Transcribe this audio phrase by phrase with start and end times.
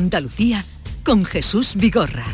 [0.00, 0.64] Andalucía
[1.04, 2.24] con Jesús Vigorra.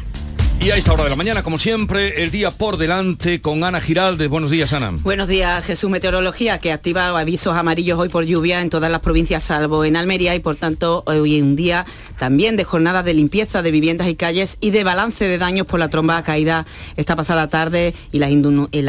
[0.60, 3.80] Y a esta hora de la mañana, como siempre, el día por delante con Ana
[3.80, 4.26] Giralde.
[4.26, 4.92] Buenos días, Ana.
[5.02, 9.44] Buenos días, Jesús Meteorología, que activa avisos amarillos hoy por lluvia en todas las provincias,
[9.44, 11.86] salvo en Almería, y por tanto hoy un día
[12.18, 15.78] también de jornada de limpieza de viviendas y calles y de balance de daños por
[15.78, 16.66] la tromba caída
[16.96, 18.30] esta pasada tarde y las,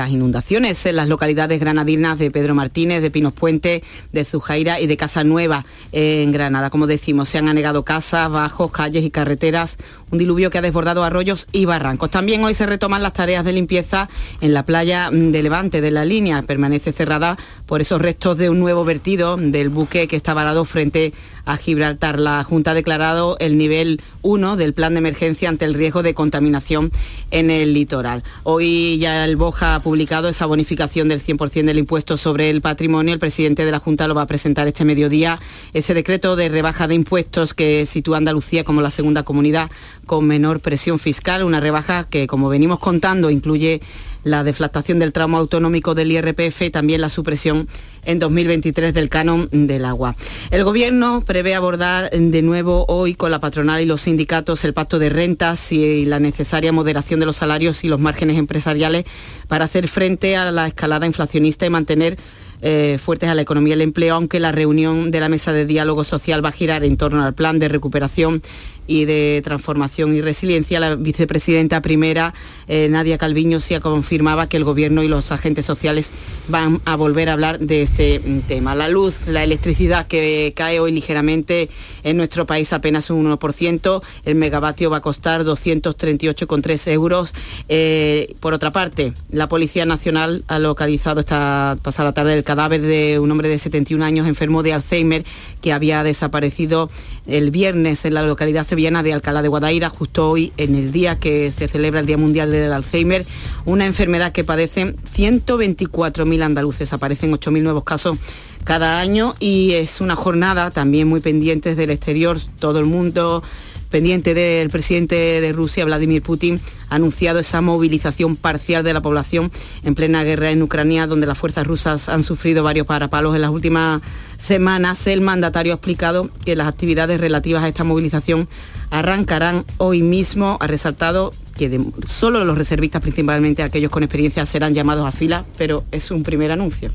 [0.09, 4.97] inundaciones en las localidades granadinas de Pedro Martínez, de Pinos Puente, de Zujaira y de
[4.97, 6.69] Casa Nueva en Granada.
[6.69, 9.77] Como decimos, se han anegado casas, bajos, calles y carreteras
[10.11, 12.11] un diluvio que ha desbordado arroyos y barrancos.
[12.11, 14.09] También hoy se retoman las tareas de limpieza
[14.41, 16.41] en la playa de Levante de la línea.
[16.41, 21.13] Permanece cerrada por esos restos de un nuevo vertido del buque que está varado frente
[21.36, 22.19] a Gibraltar.
[22.19, 26.13] La Junta ha declarado el nivel 1 del plan de emergencia ante el riesgo de
[26.13, 26.91] contaminación
[27.31, 28.23] en el litoral.
[28.43, 33.13] Hoy ya el Boja ha publicado esa bonificación del 100% del impuesto sobre el patrimonio.
[33.13, 35.39] El presidente de la Junta lo va a presentar este mediodía.
[35.71, 39.71] Ese decreto de rebaja de impuestos que sitúa Andalucía como la segunda comunidad
[40.05, 43.81] con menor presión fiscal, una rebaja que, como venimos contando, incluye
[44.23, 47.67] la deflactación del tramo autonómico del IRPF y también la supresión
[48.05, 50.15] en 2023 del canon del agua.
[50.51, 54.99] El Gobierno prevé abordar de nuevo hoy con la patronal y los sindicatos el pacto
[54.99, 59.05] de rentas y la necesaria moderación de los salarios y los márgenes empresariales
[59.47, 62.17] para hacer frente a la escalada inflacionista y mantener
[62.61, 65.67] eh, fuertes a la economía y el empleo, aunque la reunión de la mesa de
[65.67, 68.41] diálogo social va a girar en torno al plan de recuperación
[68.87, 72.33] y de Transformación y Resiliencia, la vicepresidenta primera,
[72.67, 76.11] eh, Nadia Calviño, sí confirmaba que el Gobierno y los agentes sociales
[76.47, 78.75] van a volver a hablar de este mm, tema.
[78.75, 81.69] La luz, la electricidad que cae hoy ligeramente
[82.03, 87.33] en nuestro país apenas un 1%, el megavatio va a costar 238,3 euros.
[87.69, 93.19] Eh, por otra parte, la Policía Nacional ha localizado esta pasada tarde el cadáver de
[93.19, 95.25] un hombre de 71 años enfermo de Alzheimer
[95.61, 96.89] que había desaparecido
[97.25, 101.17] el viernes en la localidad sevillana de Alcalá de Guadaira, justo hoy en el día
[101.17, 103.25] que se celebra el Día Mundial del Alzheimer,
[103.65, 108.19] una enfermedad que padecen 124.000 andaluces, aparecen 8.000 nuevos casos
[108.63, 113.41] cada año y es una jornada también muy pendiente del exterior, todo el mundo
[113.89, 116.59] pendiente del presidente de Rusia, Vladimir Putin,
[116.89, 119.51] ha anunciado esa movilización parcial de la población
[119.81, 123.49] en plena guerra en Ucrania, donde las fuerzas rusas han sufrido varios parapalos en las
[123.49, 124.03] últimas
[124.37, 125.05] semanas.
[125.07, 128.47] El mandatario ha explicado que las actividades relativas a esta movilización
[128.89, 130.57] arrancarán hoy mismo.
[130.59, 135.83] Ha resaltado que solo los reservistas, principalmente aquellos con experiencia, serán llamados a fila, pero
[135.91, 136.91] es un primer anuncio.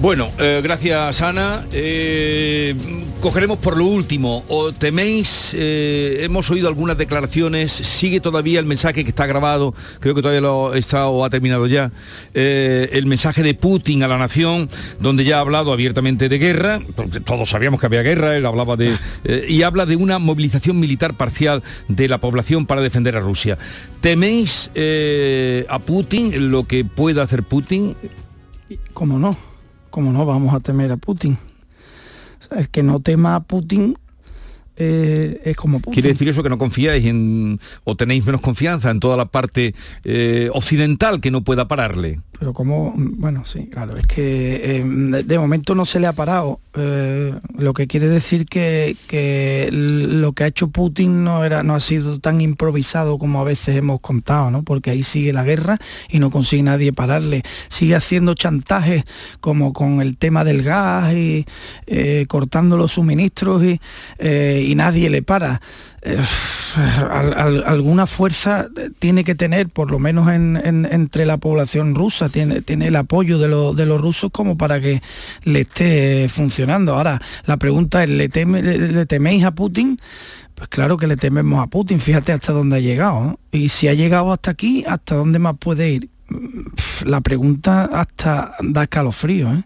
[0.00, 1.66] Bueno, eh, gracias Ana.
[1.72, 2.72] Eh,
[3.20, 4.44] cogeremos por lo último.
[4.46, 5.52] ¿O teméis?
[5.58, 7.72] Eh, hemos oído algunas declaraciones.
[7.72, 9.74] Sigue todavía el mensaje que está grabado.
[9.98, 11.90] Creo que todavía lo está o ha terminado ya.
[12.32, 14.68] el mensaje de Putin a la nación,
[15.00, 16.80] donde ya ha hablado abiertamente de guerra.
[16.94, 18.36] Porque todos sabíamos que había guerra.
[18.36, 18.96] Él hablaba de
[19.48, 23.58] y habla de una movilización militar parcial de la población para defender a Rusia.
[24.00, 24.70] ¿Teméis
[25.68, 27.96] a Putin lo que pueda hacer Putin?
[28.92, 29.36] ¿Cómo no?
[29.90, 31.38] ¿Cómo no vamos a temer a Putin?
[32.56, 33.98] el que no tema a Putin
[34.76, 39.00] eh, es como ¿Quiere decir eso que no confiáis en, o tenéis menos confianza en
[39.00, 42.20] toda la parte eh, occidental que no pueda pararle?
[42.38, 46.60] Pero como, bueno, sí, claro, es que eh, de momento no se le ha parado.
[47.58, 51.80] lo que quiere decir que, que, lo que ha hecho Putin no, era, no ha
[51.80, 54.62] sido tan improvisado como a veces hemos contado, ¿no?
[54.62, 55.78] Porque ahí sigue la guerra
[56.08, 57.42] y no consigue nadie pararle.
[57.68, 59.04] Sigue haciendo chantajes
[59.40, 61.44] como con el tema del gas y
[62.28, 63.80] cortando los suministros y
[64.68, 65.60] y nadie le para.
[66.02, 66.22] Eh,
[67.66, 68.68] alguna fuerza
[68.98, 73.86] tiene que tener, por lo menos entre la población rusa, tiene, tiene el apoyo de,
[73.86, 75.02] los rusos como para que
[75.44, 76.94] le esté funcionando.
[76.94, 79.98] Ahora, la pregunta es, ¿le, teméis a Putin?
[80.54, 83.38] Pues claro que le tememos a Putin, fíjate hasta dónde ha llegado.
[83.52, 86.10] Y si ha llegado hasta aquí, ¿hasta dónde más puede ir?
[87.04, 89.52] La pregunta hasta da escalofrío.
[89.52, 89.64] ¿eh?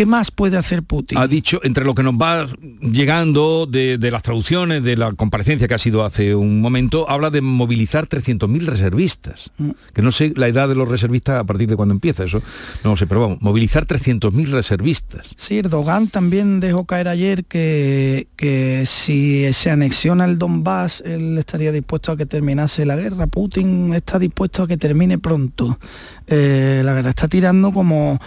[0.00, 1.18] ¿Qué más puede hacer Putin?
[1.18, 2.48] Ha dicho, entre lo que nos va
[2.80, 7.42] llegando de, las traducciones, de la comparecencia que ha sido hace un momento, habla de
[7.42, 9.50] movilizar 300.000 reservistas.
[9.58, 9.72] Mm.
[9.92, 12.40] Que no sé la edad de los reservistas a partir de cuándo empieza eso,
[12.82, 15.34] no sé, pero vamos, movilizar 300.000 reservistas.
[15.36, 21.72] Sí, Erdogan también dejó caer ayer que, que si se anexiona el Donbass, él estaría
[21.72, 23.26] dispuesto a que terminase la guerra.
[23.26, 25.78] Putin está dispuesto a que termine pronto.
[26.26, 28.18] Eh, la guerra está tirando como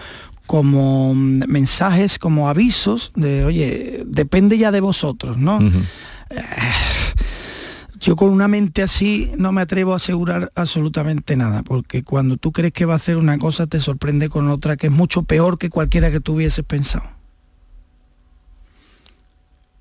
[0.46, 5.60] como mensajes, como avisos de, oye, depende ya de vosotros, ¿no?
[6.30, 6.42] Eh,
[8.00, 12.52] yo con una mente así no me atrevo a asegurar absolutamente nada, porque cuando tú
[12.52, 15.58] crees que va a hacer una cosa te sorprende con otra que es mucho peor
[15.58, 17.06] que cualquiera que tú hubieses pensado.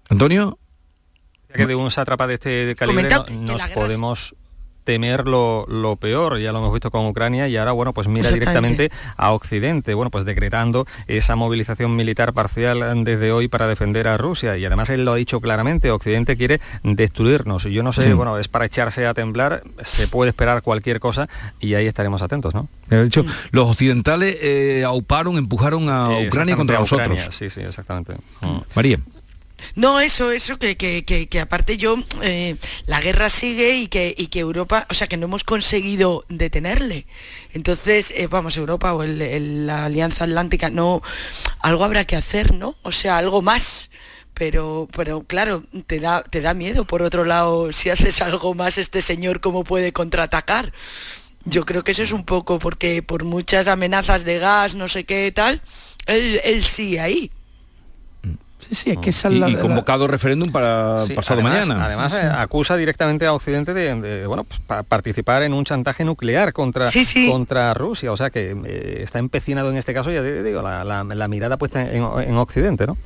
[0.08, 0.58] Antonio.
[1.52, 4.34] Que de un sátrapa de este calibre nos podemos
[4.84, 8.90] temer lo, peor, ya lo hemos visto con Ucrania y ahora, bueno, pues mira directamente
[9.16, 14.56] a Occidente, bueno, pues decretando esa movilización militar parcial desde hoy para defender a Rusia
[14.56, 18.38] y además él lo ha dicho claramente, Occidente quiere destruirnos y yo no sé, bueno,
[18.38, 21.28] es para echarse a temblar, se puede esperar cualquier cosa
[21.60, 22.68] y ahí estaremos atentos, ¿no?
[22.88, 27.28] De hecho, los occidentales eh, auparon, empujaron a Ucrania contra nosotros.
[27.30, 28.16] Sí, sí, exactamente.
[28.74, 28.98] María.
[29.74, 32.56] No, eso, eso, que, que, que, aparte yo, eh,
[32.86, 37.06] la guerra sigue y que, y que Europa, o sea, que no hemos conseguido detenerle.
[37.52, 41.02] Entonces, eh, vamos, Europa o la Alianza Atlántica, no,
[41.60, 42.76] algo habrá que hacer, ¿no?
[42.82, 43.90] O sea, algo más.
[44.34, 48.78] Pero, pero claro, te da, te da miedo, por otro lado, si haces algo más,
[48.78, 50.72] este señor, ¿cómo puede contraatacar?
[51.44, 55.04] Yo creo que eso es un poco porque por muchas amenazas de gas, no sé
[55.04, 55.60] qué tal,
[56.06, 57.30] él, él sí ahí.
[58.68, 61.84] Sí, sí, es que esa y, convocado referéndum para pasado mañana.
[61.84, 66.88] Además, eh, acusa directamente a Occidente de, bueno, pues, participar en un chantaje nuclear contra,
[67.28, 68.12] contra Rusia.
[68.12, 72.02] O sea que eh, está empecinado en este caso, ya digo, la, mirada puesta en,
[72.04, 72.96] en Occidente, ¿no?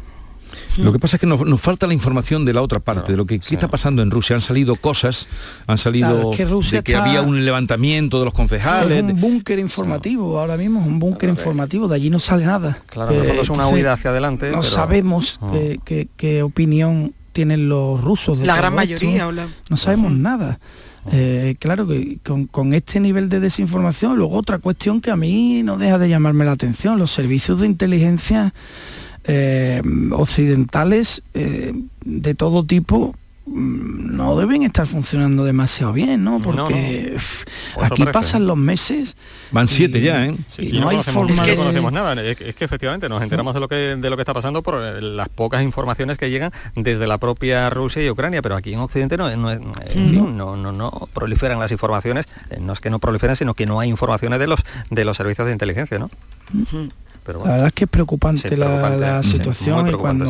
[0.78, 3.26] Lo que pasa es que nos, falta la información de la otra parte, de lo
[3.26, 4.36] que está pasando en Rusia.
[4.36, 5.26] Han salido cosas,
[5.66, 9.04] han salido que de que había un levantamiento de los concejales.
[9.04, 12.78] Es un búnker informativo, ahora mismo es un búnker informativo, de allí no sale nada.
[12.86, 14.50] Claro, eh, es una huida hacia adelante.
[14.50, 15.52] No sabemos ah.
[15.84, 18.38] qué, opinión tienen los rusos.
[18.38, 19.28] la gran mayoría.
[19.70, 20.58] No sabemos nada.
[21.12, 25.62] Eh, claro que con, con, este nivel de desinformación, luego otra cuestión que a mí
[25.62, 28.52] no deja de llamarme la atención, los servicios de inteligencia
[29.28, 29.82] eh,
[30.12, 31.72] occidentales eh,
[32.04, 33.14] de todo tipo
[33.46, 36.40] mm, no deben estar funcionando demasiado bien, ¿no?
[36.40, 37.16] Porque
[37.82, 39.16] aquí pasan los meses.
[39.50, 40.36] Van siete ya, ¿eh?
[40.58, 42.22] y, no, hay forma es que no conocemos nada.
[42.22, 45.02] Es, que efectivamente nos enteramos de lo que de lo que está pasando por eh,
[45.02, 49.16] las pocas informaciones que llegan desde la propia Rusia y Ucrania, pero aquí en Occidente
[49.16, 52.26] no, no, no, no, proliferan las informaciones.
[52.60, 55.46] No es que no proliferan, sino que no hay informaciones de los de los servicios
[55.46, 56.10] de inteligencia, ¿no?
[57.32, 60.26] La verdad es que es preocupante, la, situación y cuando,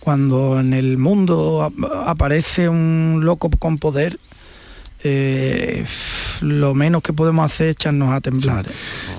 [0.00, 1.72] cuando en el mundo
[2.06, 4.18] aparece un loco con poder,
[5.06, 5.84] eh,
[6.40, 8.66] lo menos que podemos hacer es echarnos a temblar.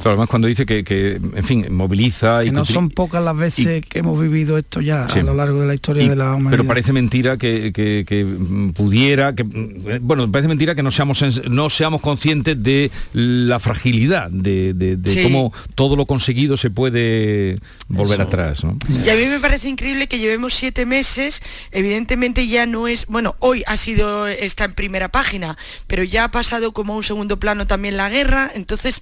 [0.04, 2.50] además cuando dice que, en fin, moviliza y...
[2.50, 5.76] no son pocas las veces que hemos vivido esto ya a lo largo de la
[5.76, 6.52] historia de la humanidad.
[6.52, 12.62] Pero parece mentira que, pudiera, que bueno, parece mentira que no seamos, no seamos conscientes
[12.62, 18.64] de la fragilidad, de, cómo todo lo conseguido se puede volver atrás.
[18.64, 23.36] Y a mí me parece increíble que llevemos siete meses, evidentemente ya no es, bueno,
[23.38, 25.58] hoy ha sido, está en primera página,
[25.88, 29.02] pero ya ha pasado como un segundo plano también la guerra, entonces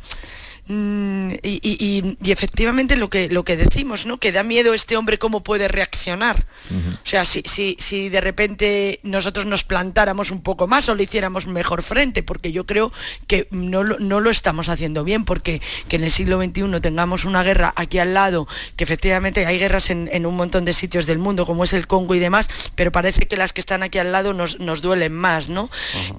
[0.68, 4.18] Mm, y, efectivamente lo que, lo que decimos, ¿no?
[4.18, 6.46] Que da miedo este hombre cómo puede reaccionar.
[6.72, 11.04] O sea, si, si, si, de repente nosotros nos plantáramos un poco más o le
[11.04, 12.94] hiciéramos mejor frente, porque yo creo
[13.28, 17.26] que no lo, no lo estamos haciendo bien, porque que en el siglo XXI tengamos
[17.26, 21.20] una guerra aquí al lado, que efectivamente hay guerras en, un montón de sitios del
[21.20, 24.14] mundo, como es el Congo y demás, pero parece que las que están aquí al
[24.14, 25.70] lado nos, nos duelen más, ¿no?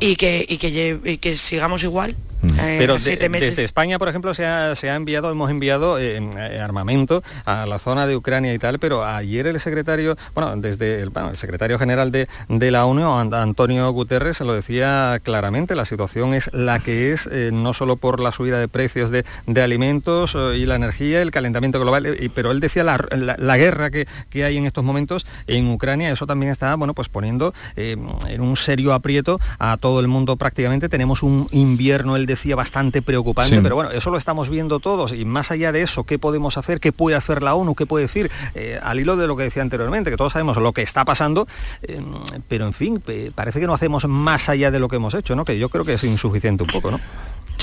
[0.00, 2.14] y, que, y, que, que sigamos igual.
[2.58, 7.66] Eh, pero desde España, por ejemplo, se ha, enviado, hemos enviado eh, eh, armamento a
[7.66, 12.12] la zona de Ucrania y tal, pero ayer el secretario, bueno, desde el, secretario general
[12.12, 12.28] de,
[12.70, 17.96] la ONU, Antonio Guterres, lo decía claramente, la situación es la que es, no solo
[17.96, 19.24] por la subida de precios de,
[19.62, 24.06] alimentos y la energía, el calentamiento global, pero él decía la, guerra que,
[24.44, 28.92] hay en estos momentos en Ucrania, eso también está, bueno, pues poniendo en un serio
[28.92, 30.88] aprieto a todo el mundo prácticamente.
[30.88, 35.24] Tenemos un invierno, el decía, bastante preocupante, pero bueno, eso lo estamos viendo todos y
[35.24, 36.80] más allá de eso, ¿qué podemos hacer?
[36.80, 37.74] ¿Qué puede hacer la ONU?
[37.74, 38.30] ¿Qué puede decir?
[38.54, 41.46] Eh, al hilo de lo que decía anteriormente, que todos sabemos lo que está pasando,
[41.82, 42.00] eh,
[42.48, 43.02] pero en fin,
[43.34, 45.44] parece que no hacemos más allá de lo que hemos hecho, ¿no?
[45.44, 47.00] Que yo creo que es insuficiente un poco, ¿no?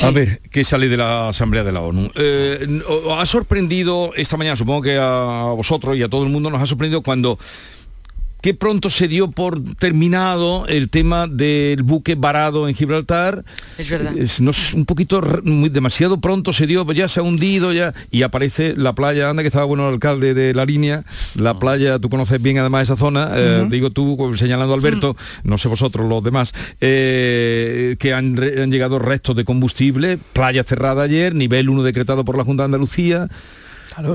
[0.03, 2.09] A ver, ¿qué sale de la Asamblea de la ONU?
[2.15, 2.81] Eh,
[3.17, 6.65] ha sorprendido esta mañana, supongo que a vosotros y a todo el mundo nos ha
[6.65, 7.37] sorprendido cuando
[8.41, 13.43] que pronto se dio por terminado el tema del buque varado en Gibraltar.
[13.77, 14.13] Es verdad.
[14.39, 18.73] no, un poquito, muy, demasiado pronto se dio, ya se ha hundido ya, y aparece
[18.75, 21.05] la playa, anda que estaba bueno el alcalde de la línea,
[21.35, 25.57] la playa, tú conoces bien además esa zona, eh, digo tú, señalando a Alberto, no
[25.57, 31.35] sé vosotros los demás, eh, que han, han llegado restos de combustible, playa cerrada ayer,
[31.35, 33.29] nivel 1 decretado por la Junta de Andalucía,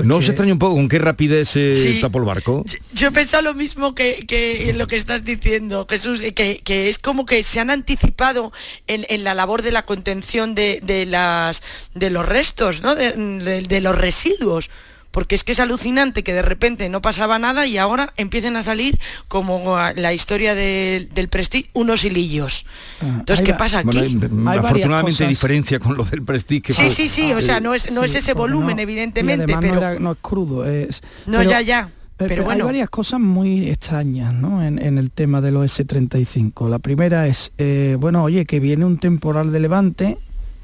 [0.03, 2.65] ¿No se extraña un poco con qué rapidez se tapó el barco?
[2.93, 7.59] Yo pensado lo mismo que, lo que estás diciendo, Jesús, que, es como que se
[7.59, 8.51] han anticipado
[8.87, 11.61] en, la labor de la contención de, las,
[11.93, 12.95] de los restos, ¿no?
[12.95, 14.69] de, los residuos
[15.17, 18.61] porque es que es alucinante que de repente no pasaba nada y ahora empiecen a
[18.61, 22.67] salir como la historia del Prestige unos hilillos.
[23.01, 23.97] Ah, Entonces, ¿qué pasa aquí?
[24.45, 26.71] afortunadamente hay diferencia con lo del Prestige.
[26.71, 29.99] sí, sí, sí, o sea, no es, no es ese volumen, evidentemente, pero...
[29.99, 31.01] No, es crudo, es...
[31.25, 31.89] No, ya, ya.
[32.17, 32.65] Pero bueno.
[32.65, 34.63] Hay varias cosas muy extrañas ¿no?
[34.63, 36.69] en, el tema de los S-35.
[36.69, 40.19] La primera es, eh, bueno, oye, que viene un temporal de levante,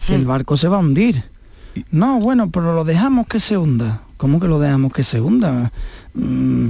[0.05, 0.27] que el hmm.
[0.27, 1.23] barco se va a hundir.
[1.89, 4.01] No, bueno, pero lo dejamos que se hunda.
[4.23, 5.69] ¿Cómo que lo dejamos que se hunda?
[6.13, 6.67] Mm,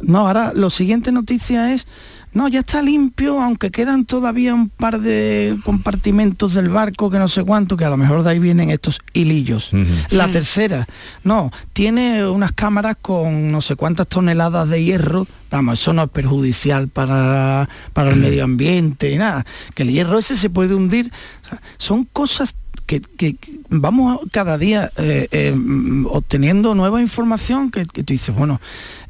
[0.00, 1.86] no, ahora lo siguiente noticia es
[2.32, 7.28] no, ya está limpio, aunque quedan todavía un par de compartimentos del barco que no
[7.28, 9.70] sé cuánto, que a lo mejor de ahí vienen estos hilillos.
[10.10, 10.88] La tercera,
[11.22, 16.10] no, tiene unas cámaras con no sé cuántas toneladas de hierro, vamos, eso no es
[16.10, 21.12] perjudicial para, para el medio ambiente y nada, que el hierro ese se puede hundir.
[21.78, 22.56] son cosas
[22.86, 23.36] que,
[23.68, 25.54] vamos cada día eh, eh,
[26.08, 28.60] obteniendo nueva información que, tú dices, bueno,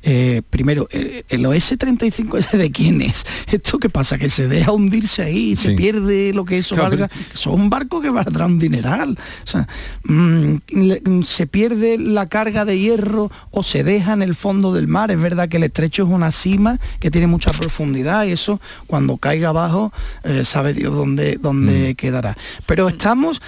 [0.09, 3.27] eh, primero, eh, el OS-35 ese de quién es.
[3.51, 4.19] ¿Esto qué pasa?
[4.19, 7.11] Que se deja hundirse ahí, y se pierde lo que eso valga.
[7.35, 9.19] Eso es un barco que valdrá un dineral.
[9.45, 9.67] O sea,
[10.05, 15.11] mm, se pierde la carga de hierro o se deja en el fondo del mar.
[15.11, 19.17] Es verdad que el estrecho es una cima que tiene mucha profundidad y eso cuando
[19.17, 21.97] caiga abajo eh, sabe Dios dónde, dónde mm.
[21.97, 22.37] quedará.
[22.65, 23.43] Pero estamos,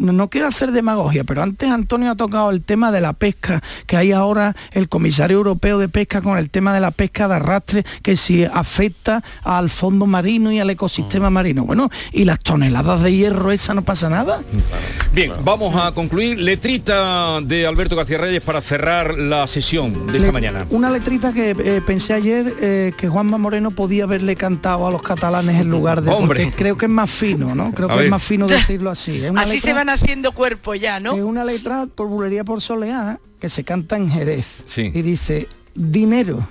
[0.00, 3.96] no quiero hacer demagogia, pero antes Antonio ha tocado el tema de la pesca, que
[3.96, 7.84] hay ahora el comisario europeo de pesca con el tema de la pesca de arrastre,
[8.02, 11.32] que si afecta al fondo marino y al ecosistema mm.
[11.32, 11.64] marino.
[11.64, 14.42] Bueno, y las toneladas de hierro esa no pasa nada.
[15.12, 16.38] Bien, vamos a concluir.
[16.40, 20.66] Letrita de Alberto García Reyes para cerrar la sesión de esta mañana.
[20.70, 25.02] Una letrita que eh, pensé ayer eh, que Juanma Moreno podía haberle cantado a los
[25.02, 26.10] catalanes en lugar de...
[26.10, 26.52] Hombre.
[26.56, 27.72] Creo que es más fino, ¿no?
[27.72, 29.22] Creo que es más fino decirlo así.
[29.36, 31.14] así se van haciendo cuerpo ya, ¿no?
[31.14, 34.62] Es una letra por bulería por soleá que se canta en Jerez.
[34.66, 34.92] Sí.
[34.94, 36.46] Y dice, dinero.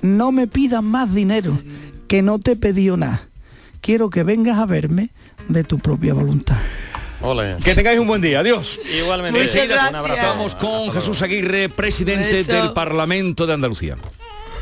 [0.00, 1.56] No me pidas más dinero,
[2.08, 3.22] que no te pedí nada.
[3.80, 5.10] Quiero que vengas a verme
[5.48, 6.58] de tu propia voluntad.
[7.64, 8.40] Que tengáis un buen día.
[8.40, 8.80] Adiós.
[8.98, 9.40] Igualmente.
[9.40, 10.58] un abrazo.
[10.58, 13.96] con Jesús Aguirre, presidente del Parlamento de Andalucía.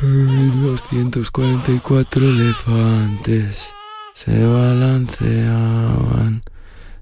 [0.01, 3.67] 244 elefantes
[4.13, 6.43] se balanceaban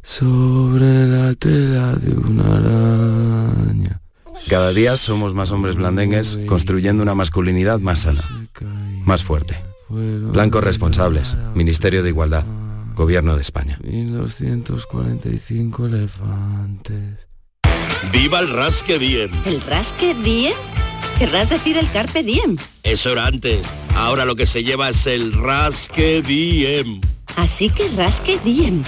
[0.02, 4.00] sobre la tela de una araña.
[4.48, 8.24] Cada día somos más hombres blandengues construyendo una masculinidad más sana,
[9.06, 9.62] más fuerte.
[9.90, 12.46] Blancos responsables, Ministerio de Igualdad,
[12.96, 13.80] Gobierno de España.
[13.84, 17.20] 1245 elefantes.
[18.12, 19.32] ¡Viva el Rasque Diem!
[19.46, 20.54] ¿El Rasque Diem?
[21.18, 22.58] Querrás decir el Carpe Diem.
[22.84, 23.68] Eso era antes.
[23.96, 27.02] Ahora lo que se lleva es el Rasque Diem.
[27.36, 28.84] Así que Rasque Diem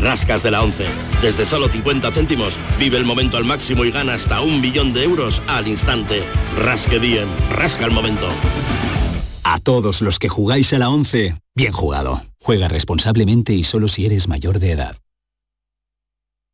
[0.00, 0.86] Rascas de la 11.
[1.22, 5.04] Desde solo 50 céntimos, vive el momento al máximo y gana hasta un millón de
[5.04, 6.22] euros al instante.
[6.58, 7.28] Rasque Diem.
[7.50, 8.28] Rasca el momento.
[9.44, 12.22] A todos los que jugáis a la 11, bien jugado.
[12.40, 14.96] Juega responsablemente y solo si eres mayor de edad.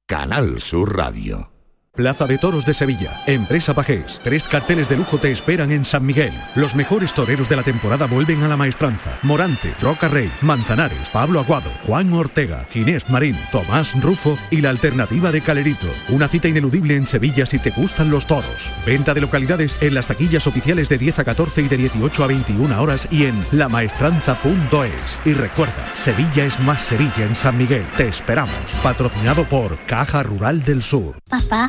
[0.06, 1.49] Canal Sur Radio.
[1.92, 4.20] Plaza de Toros de Sevilla, Empresa Pajés.
[4.22, 6.32] Tres carteles de lujo te esperan en San Miguel.
[6.54, 9.18] Los mejores toreros de la temporada vuelven a la maestranza.
[9.22, 15.32] Morante, Roca Rey, Manzanares, Pablo Aguado, Juan Ortega, Ginés Marín, Tomás Rufo y la alternativa
[15.32, 15.88] de Calerito.
[16.10, 18.70] Una cita ineludible en Sevilla si te gustan los toros.
[18.86, 22.26] Venta de localidades en las taquillas oficiales de 10 a 14 y de 18 a
[22.28, 25.18] 21 horas y en lamaestranza.es.
[25.24, 27.84] Y recuerda, Sevilla es más Sevilla en San Miguel.
[27.96, 28.54] Te esperamos.
[28.80, 31.18] Patrocinado por Caja Rural del Sur.
[31.28, 31.68] Papá,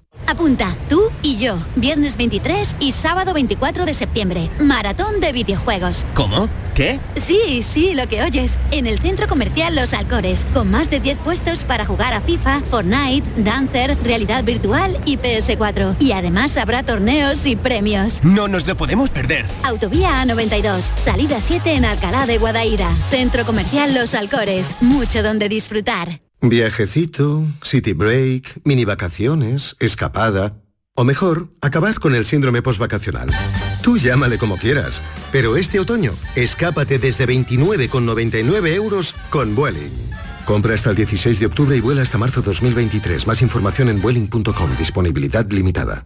[0.27, 6.05] Apunta, tú y yo, viernes 23 y sábado 24 de septiembre, maratón de videojuegos.
[6.13, 6.47] ¿Cómo?
[6.73, 6.99] ¿Qué?
[7.15, 8.57] Sí, sí, lo que oyes.
[8.71, 12.61] En el centro comercial Los Alcores, con más de 10 puestos para jugar a FIFA,
[12.69, 15.95] Fortnite, Dancer, realidad virtual y PS4.
[15.99, 18.23] Y además habrá torneos y premios.
[18.23, 19.45] No nos lo podemos perder.
[19.63, 22.89] Autovía A92, salida 7 en Alcalá de Guadaira.
[23.09, 26.21] Centro comercial Los Alcores, mucho donde disfrutar.
[26.41, 30.57] Viajecito, city break, mini vacaciones, escapada.
[30.95, 33.29] O mejor, acabar con el síndrome postvacacional.
[33.83, 39.91] Tú llámale como quieras, pero este otoño, escápate desde 29,99 euros con Vueling.
[40.45, 43.27] Compra hasta el 16 de octubre y vuela hasta marzo 2023.
[43.27, 44.77] Más información en vueling.com.
[44.77, 46.05] Disponibilidad limitada.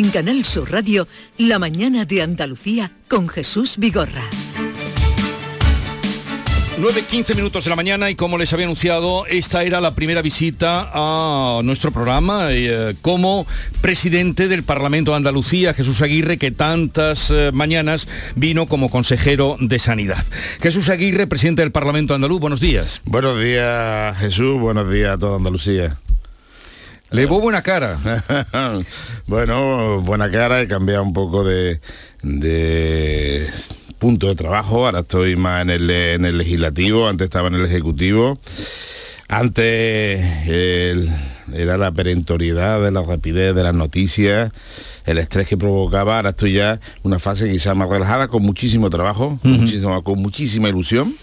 [0.00, 4.22] En Canal Sur Radio, La mañana de Andalucía con Jesús Vigorra.
[6.78, 10.90] 9.15 minutos de la mañana y como les había anunciado, esta era la primera visita
[10.94, 13.46] a nuestro programa eh, como
[13.82, 19.78] presidente del Parlamento de Andalucía, Jesús Aguirre, que tantas eh, mañanas vino como consejero de
[19.78, 20.24] Sanidad.
[20.62, 23.02] Jesús Aguirre, presidente del Parlamento Andaluz, buenos días.
[23.04, 25.98] Buenos días Jesús, buenos días a toda Andalucía.
[27.10, 27.98] Le veo buena cara.
[29.26, 31.80] bueno, buena cara, he cambiado un poco de,
[33.98, 37.64] punto de trabajo, ahora estoy más en el, en el legislativo, antes estaba en el
[37.64, 38.38] ejecutivo.
[39.26, 40.20] Antes
[41.52, 44.52] era la perentoriedad de la rapidez de las noticias,
[45.04, 48.88] el estrés que provocaba, ahora estoy ya en una fase quizá más relajada, con muchísimo
[48.88, 49.40] trabajo,
[50.04, 51.16] con muchísima ilusión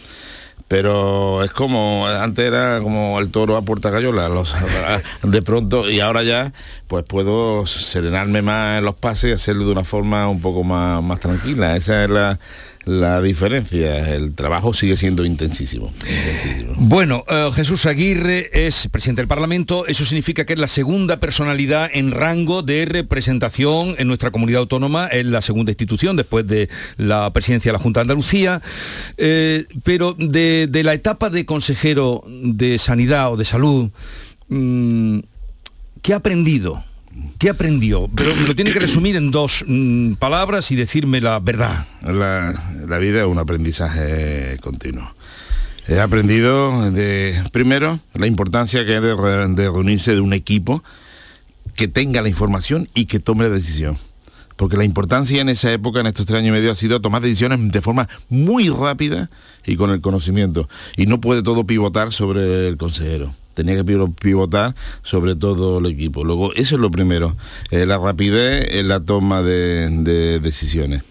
[0.67, 4.53] pero es como antes era como el toro a puerta gallola los,
[5.23, 6.51] de pronto y ahora ya
[6.87, 11.01] pues puedo serenarme más en los pases y hacerlo de una forma un poco más,
[11.03, 11.75] más tranquila.
[11.75, 12.39] Esa es la,
[12.87, 14.15] la diferencia.
[14.15, 15.91] El trabajo sigue siendo intensísimo.
[16.77, 19.85] Bueno, eh, Jesús Aguirre es presidente del Parlamento.
[19.87, 25.07] Eso significa que es la segunda personalidad en rango de representación en nuestra comunidad autónoma.
[25.07, 28.61] Es la segunda institución después de la presidencia de la Junta de Andalucía.
[29.17, 33.89] Eh, pero de, la etapa de consejero de Sanidad o de Salud,
[34.47, 35.19] mm,
[36.01, 36.85] ¿qué ha aprendido?
[37.37, 38.09] ¿Qué aprendió?
[38.15, 41.87] Pero lo tiene que resumir en dos mm, palabras y decirme la verdad.
[42.01, 45.13] La, vida es un aprendizaje continuo.
[45.87, 50.83] He aprendido de, primero, la importancia que es de, reunirse de un equipo
[51.75, 53.97] que tenga la información y que tome la decisión
[54.55, 57.21] porque la importancia en esa época, en estos tres años y medio, ha sido tomar
[57.21, 59.29] decisiones de forma muy rápida
[59.63, 60.67] y con el conocimiento.
[60.95, 66.23] Y no puede todo pivotar sobre el consejero tenía que pivotar sobre todo el equipo.
[66.23, 67.35] Luego, eso es lo primero,
[67.71, 71.01] eh, la rapidez en la toma de, decisiones.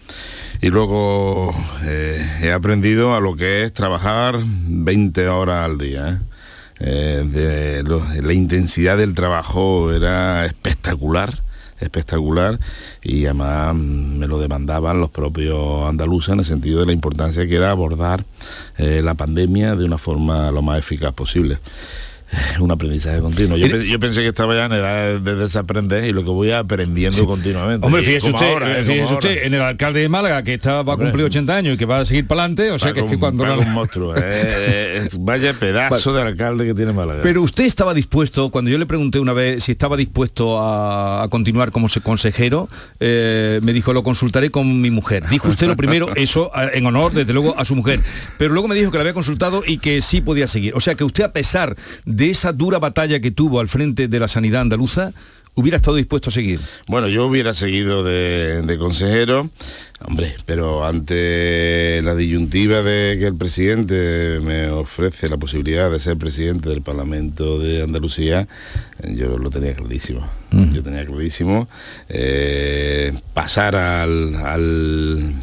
[0.61, 6.21] Y luego eh, he aprendido a lo que es trabajar 20 horas al día.
[6.79, 7.83] ¿eh?
[8.21, 11.43] la intensidad del trabajo era espectacular
[11.79, 12.59] espectacular
[13.03, 17.55] y además me lo demandaban los propios andaluces en el sentido de la importancia que
[17.55, 18.25] era abordar
[18.77, 21.59] la pandemia de una forma lo más eficaz posible
[22.59, 23.57] un aprendizaje continuo.
[23.57, 27.85] Yo, pensé que estaba ya en edad de desaprender y lo que voy aprendiendo continuamente.
[27.85, 28.85] Hombre, fíjese usted, ¿eh?
[28.85, 31.77] fíjese usted en el alcalde de Málaga que está, va a cumplir 80 años y
[31.77, 33.43] que va a seguir para adelante, o sea que es que cuando...
[33.43, 37.21] un monstruo, eh, eh, vaya pedazo de alcalde que tiene Málaga.
[37.23, 41.71] Pero usted estaba dispuesto, cuando yo le pregunté una vez si estaba dispuesto a, continuar
[41.71, 45.23] como consejero, me dijo, lo consultaré con mi mujer.
[45.29, 48.01] Dijo usted lo primero, eso en honor, desde luego, a su mujer.
[48.37, 50.73] Pero luego me dijo que la había consultado y que sí podía seguir.
[50.75, 54.19] O sea que usted, a pesar de esa dura batalla que tuvo al frente de
[54.19, 55.13] la sanidad andaluza,
[55.57, 56.59] hubiera estado dispuesto a seguir.
[56.87, 59.49] Bueno, yo hubiera seguido de, consejero,
[60.05, 66.15] hombre, pero ante la disyuntiva de que el presidente me ofrece la posibilidad de ser
[66.17, 68.47] presidente del Parlamento de Andalucía,
[69.03, 70.29] yo lo tenía clarísimo.
[70.51, 71.67] Yo tenía clarísimo
[72.07, 75.33] eh, pasar al, al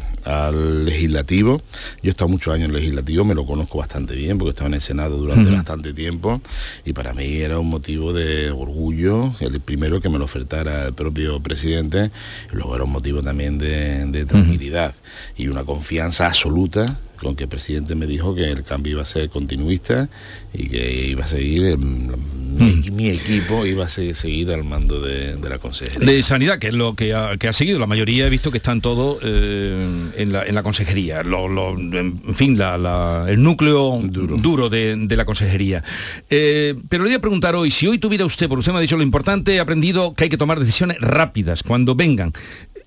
[0.51, 1.61] legislativo.
[2.01, 4.51] Yo he estado muchos años en el legislativo, me lo conozco bastante bien porque he
[4.51, 6.41] estado en el Senado durante bastante tiempo
[6.83, 10.93] y para mí era un motivo de orgullo, el primero que me lo ofertara el
[10.93, 12.11] propio presidente,
[12.51, 14.95] luego era un motivo también de, tranquilidad
[15.37, 19.05] y una confianza absoluta con que el presidente me dijo que el cambio iba a
[19.05, 20.09] ser continuista
[20.53, 22.93] y que iba a seguir, mm.
[22.93, 26.05] mi, equipo iba a seguir, al mando de, la consejería.
[26.05, 29.19] De sanidad, que es lo que ha, seguido, la mayoría he visto que están todos
[29.23, 35.83] eh, en, la, consejería, en fin, el núcleo duro, de, la consejería.
[36.29, 38.81] Eh, pero le voy a preguntar hoy, si hoy tuviera usted, por usted me ha
[38.81, 42.33] dicho lo importante, he aprendido que hay que tomar decisiones rápidas cuando vengan.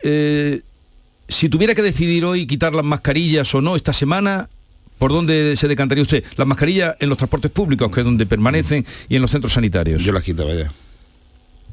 [0.03, 0.63] Eh,
[1.29, 4.49] si tuviera que decidir hoy quitar las mascarillas o no esta semana,
[4.99, 6.25] ¿por dónde se decantaría usted?
[6.37, 10.03] Las mascarillas en los transportes públicos, que es donde permanecen, y en los centros sanitarios.
[10.03, 10.73] Yo las quitaba ya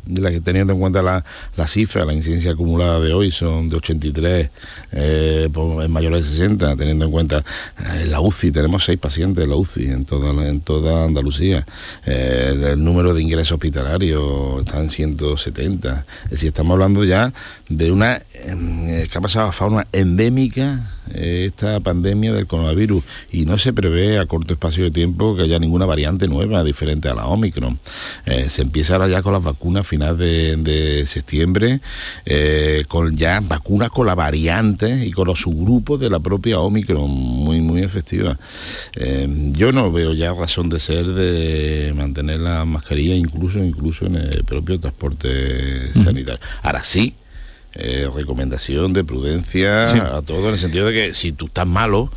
[0.07, 1.23] la que teniendo en cuenta la,
[1.55, 4.49] la, cifra, la incidencia acumulada de hoy son de 83
[4.91, 7.43] eh, en mayores de 60, teniendo en cuenta
[7.93, 11.65] eh, la UCI, tenemos seis pacientes en la UCI en toda, en toda Andalucía,
[12.05, 17.33] eh, el número de ingresos hospitalarios está en 170, es decir, estamos hablando ya
[17.69, 23.03] de una em, que ha pasado a fauna endémica esta pandemia del coronavirus.
[23.31, 27.09] Y no se prevé a corto espacio de tiempo que haya ninguna variante nueva diferente
[27.09, 27.79] a la Omicron.
[28.49, 31.79] se empieza ahora ya con las vacunas final de, septiembre,
[32.25, 37.09] eh, con ya vacunas con la variante y con los subgrupos de la propia Omicron,
[37.09, 38.37] muy, muy efectiva.
[38.95, 44.15] Eh, yo no veo ya razón de ser de mantener la mascarilla incluso, incluso en
[44.15, 46.41] el propio transporte sanitario.
[46.61, 47.15] Ahora sí,
[47.73, 52.11] eh, recomendación de prudencia a todo en el sentido de que si tú estás malo,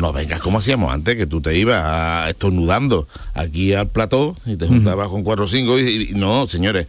[0.00, 4.66] no vengas como hacíamos antes, que tú te ibas estornudando aquí al plató y te
[4.66, 6.86] juntabas con cuatro o cinco y, no, señores,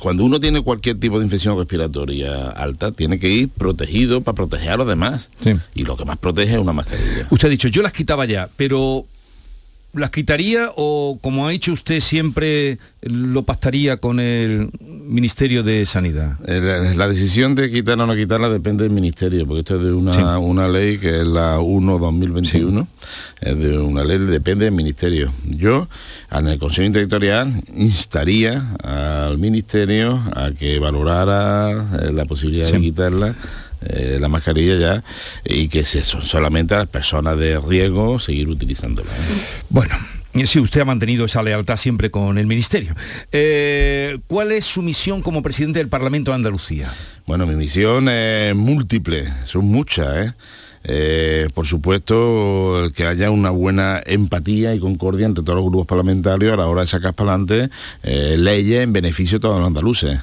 [0.00, 4.70] cuando uno tiene cualquier tipo de infección respiratoria alta, tiene que ir protegido para proteger
[4.70, 5.28] a los demás.
[5.74, 7.26] Y lo que más protege es una mascarilla.
[7.30, 9.04] Usted ha dicho, yo las quitaba ya, pero
[9.98, 16.36] ¿Las quitaría o, como ha hecho usted siempre, lo pactaría con el Ministerio de Sanidad?
[16.46, 19.92] Eh, la, decisión de quitarla o no quitarla depende del Ministerio, porque esto es de
[19.92, 22.86] una, una ley que es la 1-2021,
[23.40, 25.32] es de una ley, depende del Ministerio.
[25.44, 25.88] Yo,
[26.30, 31.70] en el Consejo Interterritorial, instaría al Ministerio a que valorara
[32.02, 33.34] eh, la posibilidad de quitarla
[33.80, 35.04] eh, la mascarilla ya
[35.44, 39.10] y que se, son solamente las personas de riesgo seguir utilizándola.
[39.10, 39.62] ¿eh?
[39.68, 39.94] Bueno.
[40.44, 42.94] Sí, usted ha mantenido esa lealtad siempre con el Ministerio.
[43.32, 46.92] Eh, ¿Cuál es su misión como presidente del Parlamento de Andalucía?
[47.26, 50.34] Bueno, mi misión es múltiple, son muchas.
[51.54, 56.56] por supuesto, que haya una buena empatía y concordia entre todos los grupos parlamentarios a
[56.56, 57.70] la hora de sacar para adelante
[58.04, 60.20] leyes en beneficio de todos los andaluces.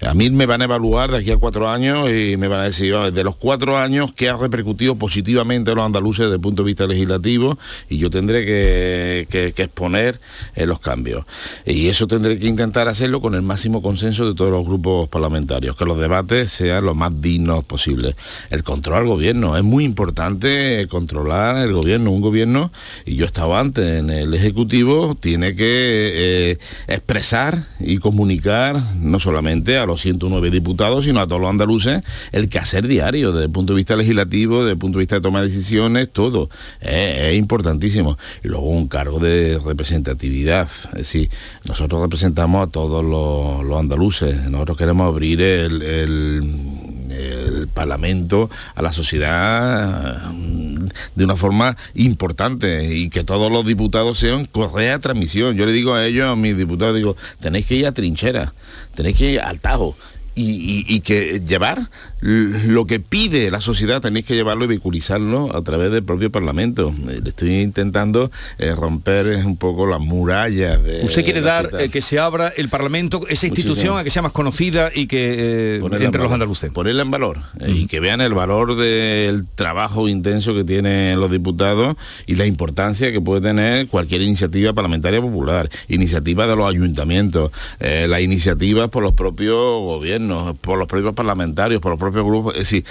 [0.00, 2.64] A mí me van a evaluar de aquí a cuatro años y me van a
[2.64, 6.62] decir, de los cuatro años, ¿qué ha repercutido positivamente a los andaluces desde el punto
[6.62, 7.58] de vista legislativo?
[7.88, 10.20] Y yo tendré que, exponer
[10.54, 11.24] eh, los cambios.
[11.64, 15.76] Y eso tendré que intentar hacerlo con el máximo consenso de todos los grupos parlamentarios,
[15.76, 18.16] que los debates sean lo más dignos posibles.
[18.50, 22.10] El control al gobierno, es muy importante controlar el gobierno.
[22.10, 22.72] Un gobierno,
[23.04, 29.78] y yo estaba antes en el Ejecutivo, tiene que eh, expresar y comunicar no solamente
[29.78, 33.72] a los 109 diputados, sino a todos los andaluces, el quehacer diario, desde el punto
[33.72, 36.48] de vista legislativo, desde el punto de vista de toma de decisiones, todo.
[36.80, 38.18] Es, importantísimo.
[38.42, 40.68] Y luego un cargo de representatividad.
[40.92, 41.30] Es decir,
[41.66, 44.48] nosotros representamos a todos los, andaluces.
[44.50, 50.73] Nosotros queremos abrir el, el Parlamento a la sociedad mm,
[51.14, 55.56] de una forma importante y que todos los diputados sean correa transmisión.
[55.56, 58.54] Yo le digo a ellos, a mis diputados, digo, tenéis que ir a trinchera,
[58.94, 59.96] tenéis que ir al Tajo,
[60.36, 65.92] y, que llevar lo que pide la sociedad, tenéis que llevarlo y vehiculizarlo a través
[65.92, 66.92] del propio Parlamento.
[67.08, 70.82] Eh, estoy intentando eh, romper un poco las murallas.
[70.82, 74.22] De Usted quiere dar eh, que se abra el Parlamento, esa institución, a que sea
[74.22, 76.72] más conocida y que entre los andaluces.
[76.72, 81.96] Ponerla en valor y que vean el valor del trabajo intenso que tienen los diputados
[82.26, 88.20] y la importancia que puede tener cualquier iniciativa parlamentaria popular, iniciativa de los ayuntamientos, la
[88.20, 90.23] iniciativa por los propios gobiernos
[90.60, 92.54] por los propios parlamentarios, por los propios grupos.
[92.56, 92.84] Es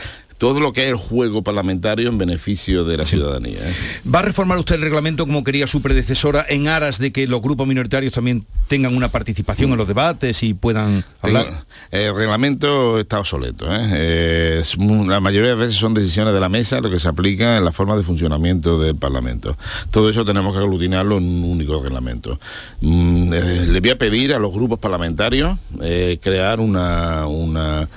[0.44, 3.60] todo lo que es el juego parlamentario en beneficio de la ciudadanía.
[3.60, 3.74] ¿eh?
[4.14, 7.42] ¿Va a reformar usted el reglamento como quería su predecesora en aras de que los
[7.42, 11.64] grupos minoritarios también tengan una participación en los debates y puedan hablar?
[11.92, 13.68] El reglamento está obsoleto.
[13.70, 14.62] ¿eh?
[15.08, 17.72] la mayoría de veces son decisiones de la mesa lo que se aplica en la
[17.72, 19.56] forma de funcionamiento del Parlamento.
[19.92, 22.38] Todo eso tenemos que aglutinarlo en un único reglamento.
[22.82, 25.58] Mm, eh, le voy a pedir a los grupos parlamentarios
[26.22, 27.88] crear una, una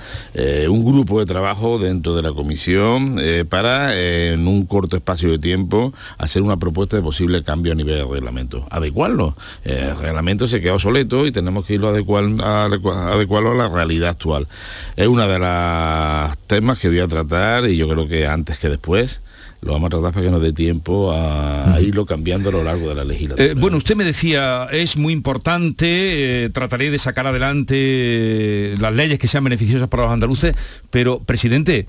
[0.69, 5.29] un grupo de trabajo dentro de la comisión eh, para, eh, en un corto espacio
[5.29, 8.65] de tiempo, hacer una propuesta de posible cambio a nivel de reglamento.
[8.69, 9.35] Adecuarlo.
[9.65, 14.11] Eh, el reglamento se queda obsoleto y tenemos que irlo a adecuarlo a la realidad
[14.11, 14.47] actual.
[14.95, 18.69] Es una de las temas que voy a tratar y yo creo que antes que
[18.69, 19.19] después
[19.61, 22.89] lo vamos a tratar para que nos dé tiempo a, irlo cambiando a lo largo
[22.89, 23.53] de la legislatura.
[23.55, 29.43] bueno, usted me decía, es muy importante, trataré de sacar adelante las leyes que sean
[29.43, 30.55] beneficiosas para los andaluces,
[30.89, 31.87] pero, presidente,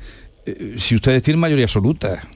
[0.59, 2.29] eh, si ustedes tienen mayoría absoluta,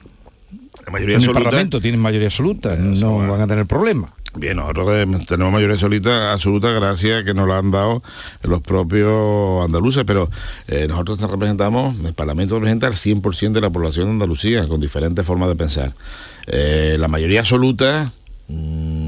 [0.91, 4.13] mayoría en absoluta, el Parlamento tienen mayoría absoluta, no van a tener problema.
[4.35, 4.87] Bien, nosotros
[5.27, 8.01] tenemos mayoría absoluta, absoluta gracias que nos la han dado
[8.41, 10.31] los propios andaluces, pero
[10.67, 15.23] eh, nosotros representamos, el Parlamento representa al 100% de la población de Andalucía, con diferentes
[15.23, 15.93] formas de pensar.
[16.47, 18.11] Eh, la mayoría absoluta
[18.47, 19.02] mm,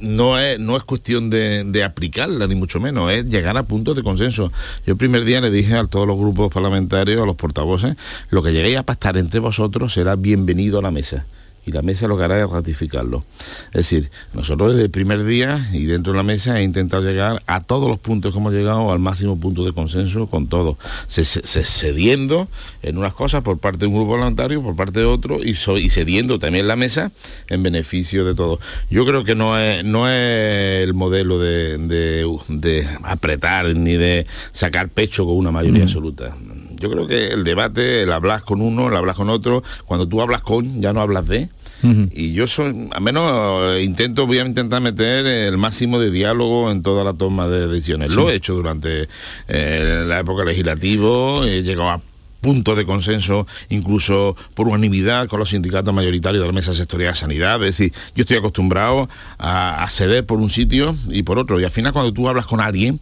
[0.00, 3.96] no es, no es cuestión de, de, aplicarla, ni mucho menos, es llegar a puntos
[3.96, 4.52] de consenso.
[4.86, 7.96] Yo el primer día le dije a todos los grupos parlamentarios, a los portavoces,
[8.30, 11.26] lo que lleguéis a pactar entre vosotros será bienvenido a la mesa
[11.66, 13.24] y la mesa lo que hará es ratificarlo.
[13.66, 17.42] Es decir, nosotros desde el primer día y dentro de la mesa he intentado llegar
[17.46, 20.76] a todos los puntos que hemos llegado al máximo punto de consenso con todos,
[21.08, 22.48] se, se, cediendo
[22.82, 25.76] en unas cosas por parte de un grupo parlamentario, por parte de otro y, so,
[25.76, 27.10] y cediendo también la mesa
[27.48, 28.60] en beneficio de todos.
[28.88, 34.26] Yo creo que no es, no es el modelo de, de, de apretar ni de
[34.52, 35.88] sacar pecho con una mayoría mm.
[35.88, 36.36] absoluta
[36.78, 40.20] yo creo que el debate, el hablar con uno, el hablar con otro, cuando tú
[40.20, 41.48] hablas con, ya no hablas de,
[41.82, 46.82] y yo soy, al menos intento, voy a intentar meter el máximo de diálogo en
[46.82, 48.14] toda la toma de decisiones.
[48.14, 49.08] Lo he hecho durante
[49.48, 52.00] eh, la época legislativa, he llegado a
[52.40, 57.18] puntos de consenso, incluso por unanimidad con los sindicatos mayoritarios de la mesa sectorial de
[57.18, 57.56] sanidad.
[57.56, 59.08] Es decir, yo estoy acostumbrado
[59.38, 61.60] a, ceder por un sitio y por otro.
[61.60, 63.00] Y al final cuando tú hablas con alguien,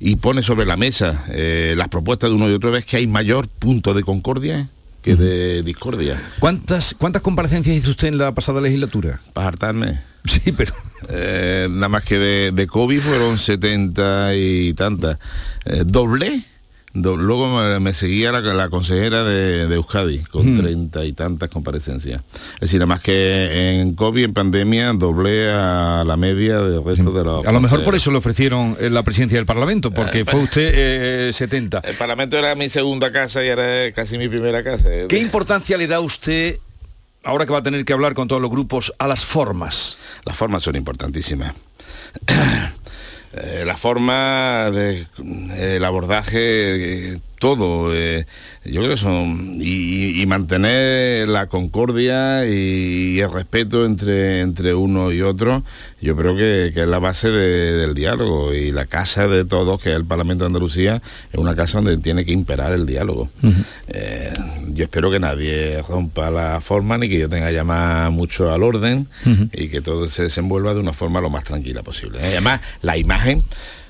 [0.00, 3.08] y pones sobre la mesa eh, las propuestas de uno y otro, ves que hay
[3.08, 4.68] mayor punto de concordia
[5.02, 6.20] que de discordia.
[6.40, 9.20] ¿Cuántas, ¿Cuántas comparecencias hizo usted en la pasada legislatura?
[9.32, 10.00] Para hartarme.
[10.24, 10.74] Sí, pero...
[11.10, 15.18] Eh, nada más que de, de, COVID fueron 70 y tantas.
[15.64, 16.42] Eh, ¿Doble?
[17.02, 20.60] Luego me, seguía la, consejera de, Euskadi con hmm.
[20.60, 22.22] treinta y tantas comparecencias.
[22.54, 27.12] Es decir, nada más que en COVID, en pandemia, doblé a la media del resto
[27.12, 27.46] de los...
[27.46, 31.32] A lo mejor por eso le ofrecieron eh, la presidencia del Parlamento, porque fue usted
[31.32, 31.80] 70.
[31.84, 34.88] El Parlamento era mi segunda casa y era casi mi primera casa.
[35.08, 36.58] ¿Qué importancia le da usted,
[37.24, 39.96] ahora que va a tener que hablar con todos los grupos, a las formas?
[40.24, 41.54] Las formas son importantísimas.
[43.32, 45.06] Eh, la forma de
[45.58, 47.94] el abordaje eh, todo.
[47.94, 48.26] Eh,
[48.64, 49.56] yo creo que son.
[49.60, 55.64] Y, mantener la concordia y, el respeto entre, entre uno y otro,
[56.02, 58.52] yo creo que, es la base del diálogo.
[58.52, 61.96] Y la casa de todos, que es el Parlamento de Andalucía, es una casa donde
[61.98, 63.30] tiene que imperar el diálogo.
[63.88, 64.32] Eh,
[64.74, 68.62] yo espero que nadie rompa la forma ni que yo tenga que llamar mucho al
[68.62, 69.08] orden
[69.52, 72.18] y que todo se desenvuelva de una forma lo más tranquila posible.
[72.22, 73.42] Además, la imagen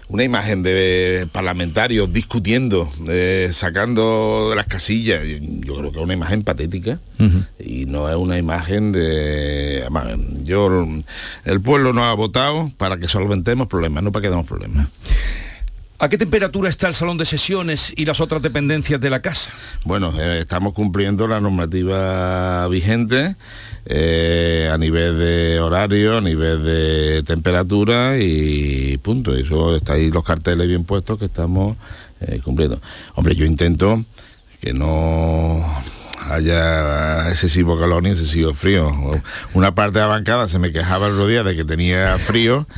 [0.09, 6.15] una imagen de parlamentarios discutiendo, eh, sacando de las casillas, yo creo que es una
[6.15, 6.99] imagen patética
[7.59, 9.87] y no es una imagen de...
[10.45, 10.87] Yo,
[11.45, 14.89] el pueblo nos ha votado para que solventemos problemas, no para que demos problemas.
[16.01, 19.53] ¿A qué temperatura está el salón de sesiones y las otras dependencias de la casa?
[19.85, 23.35] Bueno, eh, estamos cumpliendo la normativa vigente
[23.85, 29.35] eh, a nivel de horario, a nivel de temperatura y punto.
[29.35, 31.77] Eso está ahí los carteles bien puestos que estamos
[32.21, 32.81] eh, cumpliendo.
[33.17, 34.05] Hombre, yo intento
[34.61, 35.65] que no
[36.31, 38.93] haya excesivo calor ni excesivo frío.
[39.53, 42.69] Una parte de la bancada se me quejaba el otro de que tenía frío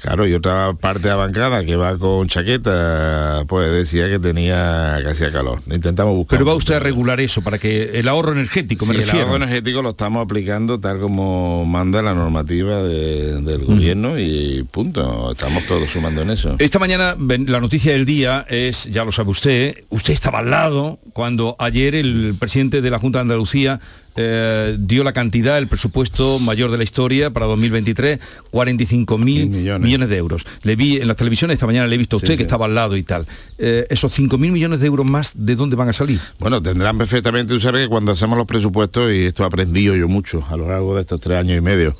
[0.00, 5.00] Claro, y otra parte de la bancada que va con chaqueta, pues decía que tenía
[5.02, 5.60] casi calor.
[5.70, 6.38] Intentamos buscar.
[6.38, 9.82] Pero va usted a regular eso para que el ahorro energético me El ahorro energético
[9.82, 15.32] lo estamos aplicando tal como manda la normativa del gobierno y punto.
[15.32, 16.54] Estamos todos sumando en eso.
[16.58, 21.00] Esta mañana la noticia del día es, ya lo sabe usted, usted estaba al lado
[21.12, 23.80] cuando ayer el presidente de la Junta de Andalucía
[24.20, 28.18] eh, dio la cantidad, el presupuesto mayor de la historia para 2023,
[28.50, 30.08] 45 mil millones.
[30.08, 30.44] de euros.
[30.62, 32.74] Le vi en la televisión esta mañana, le he visto a usted que estaba al
[32.74, 33.28] lado y tal.
[33.58, 36.20] Eh, esos 5 mil millones de euros más, ¿de dónde van a salir?
[36.40, 40.44] Bueno, tendrán perfectamente usar que cuando hacemos los presupuestos, y esto he aprendido yo mucho
[40.50, 41.96] a lo largo de estos tres años y medio,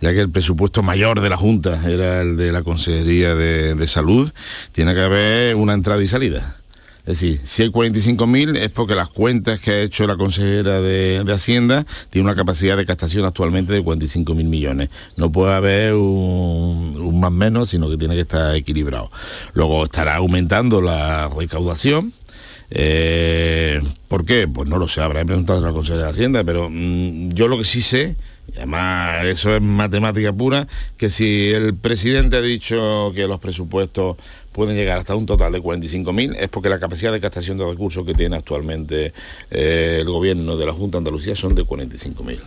[0.00, 4.32] ya que el presupuesto mayor de la Junta era el de la Consejería de Salud,
[4.72, 6.59] tiene que haber una entrada y salida.
[7.10, 11.24] Es decir, si hay 45.000 es porque las cuentas que ha hecho la consejera de,
[11.28, 14.90] Hacienda tiene una capacidad de captación actualmente de 45.000 millones.
[15.16, 19.10] No puede haber un, más menos, sino que tiene que estar equilibrado.
[19.54, 22.12] Luego estará aumentando la recaudación,
[22.70, 24.46] eh, ¿Por qué?
[24.46, 27.58] Pues no lo sé, habrá preguntado a la consejera de Hacienda, pero mm, yo lo
[27.58, 28.14] que sí sé,
[28.56, 34.16] además eso es matemática pura, que si el presidente ha dicho que los presupuestos
[34.52, 38.04] pueden llegar hasta un total de 45.000, es porque la capacidad de captación de recursos
[38.04, 39.12] que tiene actualmente
[39.50, 42.38] eh, el gobierno de la Junta de Andalucía son de 45.000.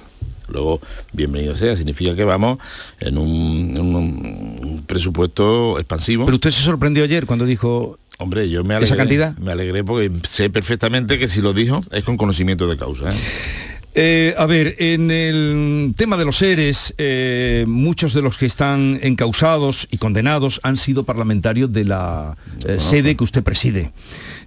[0.49, 0.81] Luego,
[1.13, 2.59] bienvenido sea, significa que vamos
[2.99, 6.25] en un, presupuesto expansivo.
[6.25, 9.37] Pero usted se sorprendió ayer cuando dijo Hombre, yo me alegré, ¿Esa cantidad?
[9.37, 13.09] me alegré porque sé perfectamente que si lo dijo es con conocimiento de causa.
[13.09, 13.17] ¿eh?
[13.95, 18.99] Eh, a ver, en el tema de los seres, eh, muchos de los que están
[19.03, 23.91] encausados y condenados han sido parlamentarios de la eh, sede que usted preside.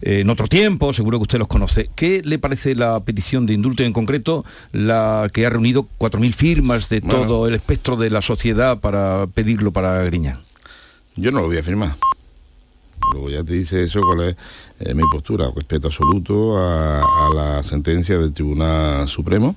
[0.00, 1.90] En otro tiempo, seguro que usted los conoce.
[1.94, 6.88] ¿Qué le parece la petición de indulto en concreto, la que ha reunido 4.000 firmas
[6.88, 7.26] de Bueno.
[7.26, 10.40] todo el espectro de la sociedad para pedirlo para Griñán?
[11.14, 11.96] Yo no lo voy a firmar.
[13.12, 14.36] Luego ya te dice eso cuál es
[14.80, 17.00] eh, mi postura, respeto absoluto a,
[17.34, 19.56] la sentencia del Tribunal Supremo.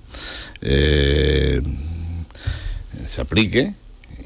[0.62, 1.62] Eh,
[3.08, 3.74] se aplique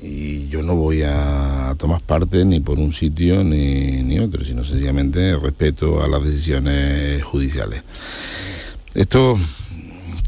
[0.01, 4.65] y yo no voy a tomar parte ni por un sitio ni, ni otro, sino
[4.65, 7.83] sencillamente respeto a las decisiones judiciales.
[8.93, 9.39] Esto,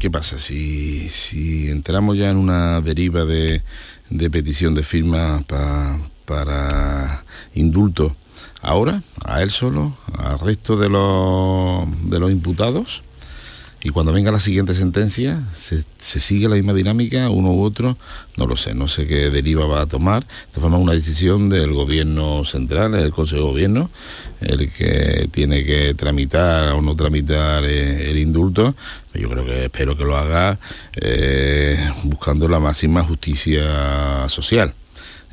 [0.00, 0.38] ¿qué pasa?
[0.38, 3.62] Si, si entramos ya en una deriva de,
[4.08, 8.16] de petición de firma pa- para indulto,
[8.62, 13.02] ahora, a él solo, al resto de los, de los imputados,
[13.86, 17.96] y cuando venga la siguiente sentencia, se, sigue la misma dinámica, uno u otro,
[18.36, 20.26] no lo sé, no sé qué deriva va a tomar.
[20.52, 23.90] De forma una decisión del gobierno central, el Consejo de Gobierno,
[24.40, 28.74] el que tiene que tramitar o no tramitar eh, el indulto.
[29.14, 30.58] Yo creo que espero que lo haga
[30.96, 34.74] eh, buscando la máxima justicia social.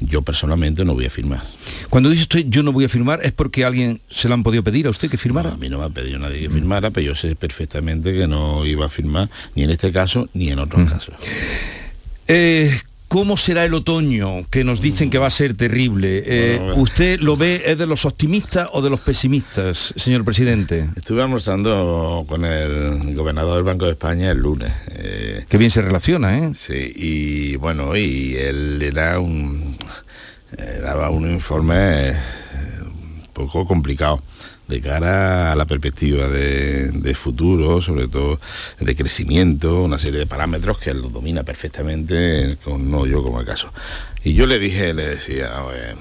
[0.07, 1.43] Yo personalmente no voy a firmar.
[1.89, 4.63] Cuando dice usted yo no voy a firmar, ¿es porque alguien se lo han podido
[4.63, 5.51] pedir a usted que firmara?
[5.53, 8.65] a mí no me ha pedido nadie que firmara, pero yo sé perfectamente que no
[8.65, 11.15] iba a firmar ni en este caso ni en otros casos.
[12.27, 12.71] Eh,
[13.09, 14.43] ¿Cómo será el otoño?
[14.49, 16.23] Que nos dicen que va a ser terrible.
[16.25, 16.73] Eh.
[16.77, 20.89] ¿Usted lo ve, es de los optimistas o de los pesimistas, señor presidente?
[20.95, 24.73] Estuve almorzando con el gobernador del Banco de España el lunes.
[24.87, 26.53] eh, Qué bien se relaciona, ¿eh?
[26.57, 29.72] Sí, y bueno, y él le da un
[30.57, 32.15] eh, daba un informe eh,
[32.81, 34.21] un poco complicado
[34.67, 38.39] de cara a la perspectiva de, futuro, sobre todo
[38.79, 43.39] de crecimiento, una serie de parámetros que él lo domina perfectamente, con no yo como
[43.39, 43.71] el caso.
[44.23, 45.97] Y yo le dije, le decía, a ver,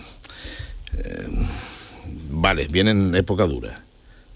[0.96, 1.28] eh,
[2.30, 3.82] vale, vienen época dura,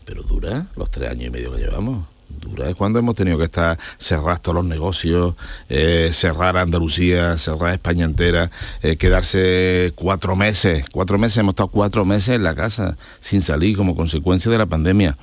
[0.04, 2.06] pero dura los tres años y medio que llevamos.
[2.40, 5.34] Dura es cuando hemos tenido que estar cerrar todos los negocios,
[5.68, 8.50] eh, cerrar Andalucía, cerrar España entera,
[8.82, 13.76] eh, quedarse cuatro meses, cuatro meses, hemos estado cuatro meses en la casa sin salir
[13.76, 15.16] como consecuencia de la pandemia.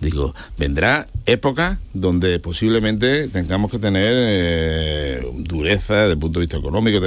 [0.00, 6.58] Digo, vendrá época donde posiblemente tengamos que tener eh, dureza desde el punto de vista
[6.58, 7.00] económico,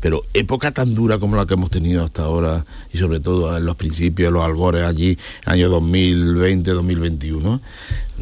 [0.00, 3.64] pero época tan dura como la que hemos tenido hasta ahora y sobre todo en
[3.64, 7.60] los principios, los albores allí, año 2020, 2021,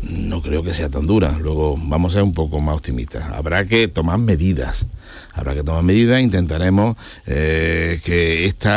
[0.03, 1.39] no creo que sea tan dura.
[1.41, 3.25] Luego vamos a ser un poco más optimistas.
[3.33, 4.87] Habrá que tomar medidas.
[5.37, 6.97] Habrá que tomar medidas, intentaremos
[7.27, 8.69] eh, que este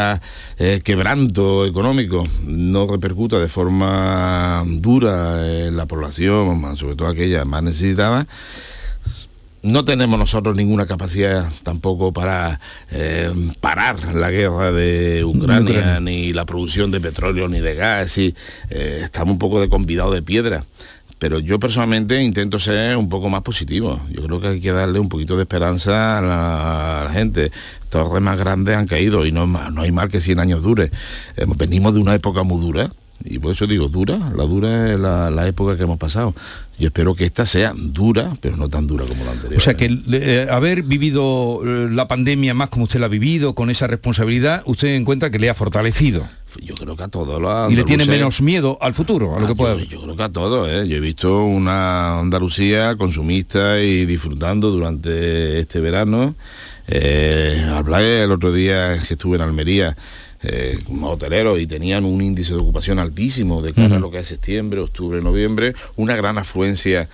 [0.83, 8.27] quebranto económico no repercuta de forma dura en la población, sobre todo aquella más necesitada.
[9.61, 15.99] No tenemos nosotros ninguna capacidad tampoco para eh, parar la guerra de Ucrania, Ucrania.
[15.99, 18.33] ni la producción de petróleo ni de gas, y
[18.69, 20.63] eh, estamos un poco de convidado de piedra.
[21.19, 24.01] Pero yo personalmente intento ser un poco más positivo.
[24.09, 27.51] Yo creo que hay que darle un poquito de esperanza a la, a la gente.
[27.89, 30.91] Torres más grandes han caído y no, hay mal que 100 años dure.
[31.35, 32.91] Eh, venimos de una época muy dura.
[33.25, 36.33] Y por eso digo, dura, la dura es la, la época que hemos pasado.
[36.79, 39.57] Yo espero que esta sea dura, pero no tan dura como la anterior.
[39.57, 43.53] O sea que eh, haber vivido eh, la pandemia más como usted la ha vivido,
[43.53, 46.25] con esa responsabilidad, usted encuentra que le ha fortalecido.
[46.61, 49.39] Yo creo que a todos los Y le tiene andaluces- menos miedo al futuro, a
[49.39, 49.75] lo Ah, que pueda.
[49.77, 50.87] yo, yo creo que a todos, ¿eh?
[50.87, 56.35] Yo he visto una Andalucía consumista y disfrutando durante este verano.
[56.87, 59.95] Eh, hablé el otro día que estuve en Almería
[60.41, 64.27] eh, hoteleros y tenían un índice de ocupación altísimo de cara a lo que es
[64.27, 67.09] septiembre, octubre, noviembre, una gran afluencia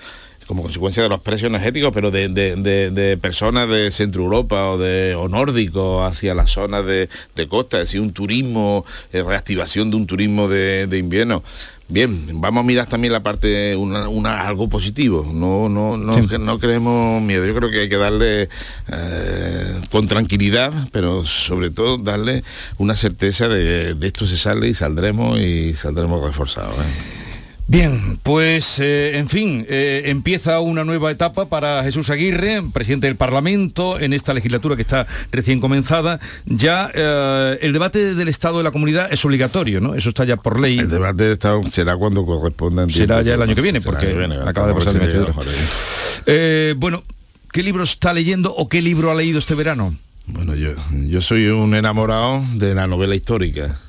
[0.48, 4.70] como consecuencia de los precios energéticos, pero de, de- de- de personas de Centro Europa
[4.72, 9.24] o de o nórdicos hacia las zonas de, de costa, es decir, un turismo, eh,
[9.24, 11.44] reactivación de un turismo de, de invierno.
[11.88, 16.28] Bien, vamos a mirar también la parte, una, una- algo positivo, no, no, no, Sí.
[16.28, 18.50] que no creemos miedo, yo creo que hay que darle
[18.92, 22.44] eh, con tranquilidad, pero sobre todo darle
[22.80, 26.76] una certeza de, de esto se sale y saldremos y saldremos reforzados.
[26.76, 27.25] ¿eh?
[27.68, 33.16] Bien, pues eh, en fin, eh, empieza una nueva etapa para Jesús Aguirre, presidente del
[33.16, 36.20] Parlamento, en esta legislatura que está recién comenzada.
[36.46, 39.96] Ya eh, el debate del Estado de la Comunidad es obligatorio, ¿no?
[39.96, 40.78] Eso está ya por ley.
[40.78, 42.88] El debate de Estado será cuando corresponda.
[42.88, 47.04] Será ya el año que viene, porque viene, acaba de pasar el bueno,
[47.52, 49.96] ¿qué libro está leyendo o qué libro ha leído este verano?
[50.28, 53.80] Bueno, yo, yo soy un enamorado de la novela histórica.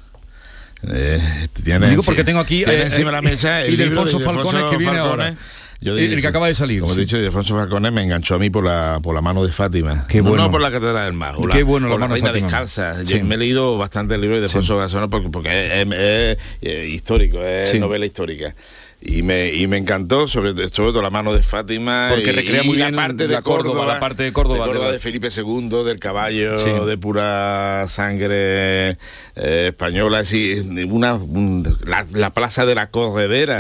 [0.89, 3.77] Eh, tiene Digo porque tengo aquí, tiene eh, encima de la eh, mesa el y
[3.77, 5.35] de libro Alfonso Falcones, que viene ahora.
[5.79, 6.81] Yo el, el que acaba de salir.
[6.81, 7.01] Como sí.
[7.01, 10.07] he dicho, Ildefonso Falcones me enganchó a mí por la, por la mano de Fátima.
[10.09, 10.45] Qué No, bueno.
[10.45, 11.35] No por la catedral del mar.
[11.37, 12.47] o Qué la, bueno la mano de Reina Fátima.
[12.65, 13.05] Descalza.
[13.05, 13.19] Sí.
[13.19, 16.39] Yo me he leído bastante el libro de Ildefonso Gassano porque, porque es, es- es,
[16.63, 17.79] eh, histórico, es Sí.
[17.79, 18.55] novela histórica.
[18.99, 22.09] Y me, y me encantó, sobre, sobre todo la mano de Fátima.
[22.11, 24.33] Porque y- recrea y muy la bien parte de la Córdoba, Córdoba, la parte de
[24.33, 26.71] Córdoba, de, de la- Felipe II, del caballo, Sí.
[26.71, 28.93] de pura sangre
[29.37, 30.55] eh, española, así,
[30.91, 33.59] una, un- la, la plaza de la corredera,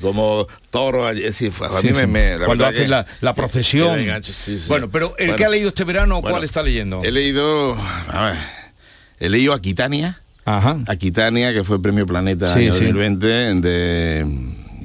[0.00, 1.92] como toro, a Sí, mí sí.
[1.94, 3.90] me, me- la Cuando hacen que- la, la procesión.
[3.90, 4.64] que me engancho, sí, sí.
[4.68, 7.02] Bueno, pero el Bueno, que ha leído este verano, bueno, ¿cuál está leyendo?
[7.04, 7.76] He leído,
[8.08, 8.36] a ver,
[9.20, 10.78] he leído Aquitania, Ajá.
[10.88, 12.84] Aquitania, que fue premio Planeta Sí, año sí.
[12.86, 13.26] 2020,
[13.60, 14.26] de...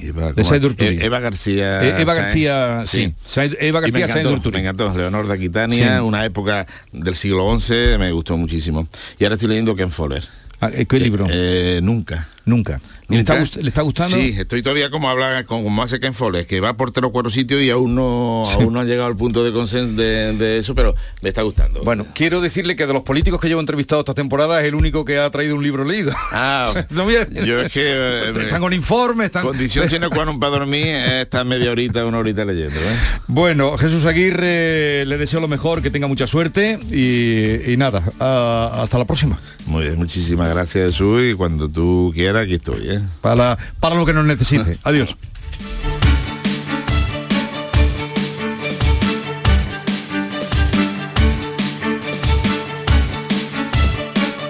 [0.07, 0.43] Eva, De.
[0.43, 0.97] Said Urturi.
[0.99, 1.83] E- Eva García.
[1.83, 2.13] Eh, Eva.
[2.13, 3.13] García, sí.
[3.25, 4.55] Said- Eva García Urturi.
[4.55, 6.03] Me encantó, Leonor de Aquitania, Sí.
[6.03, 8.87] una época del siglo XI, me gustó muchísimo.
[9.19, 10.23] Y ahora estoy leyendo Ken Foller.
[10.61, 11.27] Ah, ¿Qué libro?
[11.29, 12.27] Eh, nunca.
[12.45, 12.79] Nunca.
[13.13, 14.15] ¿Y le está, le está gustando?
[14.17, 17.11] Sí, estoy todavía como habla con- como hace Ken Follett, que va por tres o
[17.11, 18.55] cuatro sitios y aún no, Sí.
[18.59, 21.83] aún no han llegado al punto de consenso de, de eso, pero me está gustando.
[21.83, 25.05] Bueno, quiero decirle que de los políticos que llevo entrevistado esta temporada es el único
[25.05, 26.11] que ha traído un libro leído.
[26.31, 29.43] Ah, No yo es que eh, están con informes, están...
[29.43, 32.79] condición sine qua non para dormir es estar media horita, una horita leyendo.
[32.79, 32.95] ¿eh?
[33.27, 38.79] Bueno, Jesús Aguirre, le deseo lo mejor, que tenga mucha suerte y, y nada, ah,
[38.81, 39.39] hasta la próxima.
[39.65, 42.89] Muy bien, muchísimas gracias Jesús y cuando tú quieras aquí estoy.
[42.89, 42.99] ¿eh?
[43.21, 44.77] Para, para lo que nos necesite.
[44.83, 45.15] Adiós.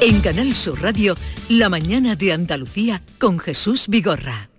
[0.05, 1.15] En Canal Sur Radio,
[1.47, 4.49] La mañana de Andalucía con Jesús Vigorra.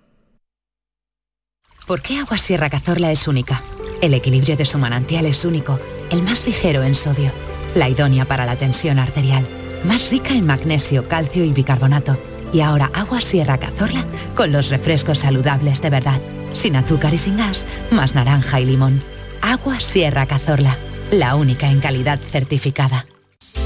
[1.85, 3.63] ¿Por qué Agua Sierra Cazorla es única?
[4.01, 5.79] El equilibrio de su manantial es único,
[6.09, 7.31] el más ligero en sodio,
[7.75, 9.47] la idónea para la tensión arterial,
[9.83, 12.17] más rica en magnesio, calcio y bicarbonato.
[12.55, 16.21] Y ahora Agua Sierra Cazorla con los refrescos saludables de verdad,
[16.53, 19.03] sin azúcar y sin gas, más naranja y limón.
[19.41, 20.77] Agua Sierra Cazorla,
[21.11, 23.07] la única en calidad certificada.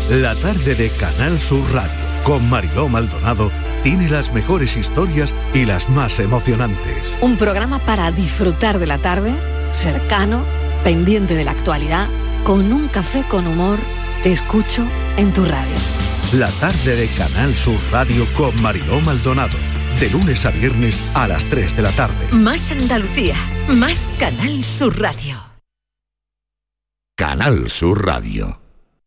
[0.09, 1.91] La tarde de Canal Sur Radio
[2.23, 3.51] con Mariló Maldonado
[3.83, 7.15] tiene las mejores historias y las más emocionantes.
[7.21, 9.35] Un programa para disfrutar de la tarde,
[9.71, 10.41] cercano,
[10.83, 12.07] pendiente de la actualidad,
[12.43, 13.77] con un café con humor.
[14.23, 14.83] Te escucho
[15.17, 15.75] en tu radio.
[16.33, 19.57] La tarde de Canal Sur Radio con Mariló Maldonado.
[19.99, 22.37] De lunes a viernes a las 3 de la tarde.
[22.37, 23.33] Más Andalucía,
[23.67, 25.41] más Canal Sur Radio.
[27.17, 28.68] Canal Sur Radio.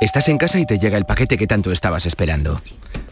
[0.00, 2.60] Estás en casa y te llega el paquete que tanto estabas esperando.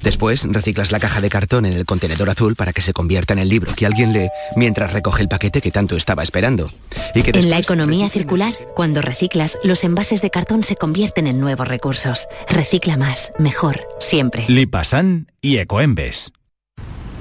[0.02, 3.38] Después reciclas la caja de cartón en el contenedor azul para que se convierta en
[3.38, 6.70] el libro que alguien lee mientras recoge el paquete que tanto estaba esperando.
[7.14, 11.40] Y que En la economía circular, cuando reciclas, los envases de cartón se convierten en
[11.40, 12.28] nuevos recursos.
[12.48, 14.44] Recicla más, mejor, siempre.
[14.48, 16.32] Lipasan y Ecoembes.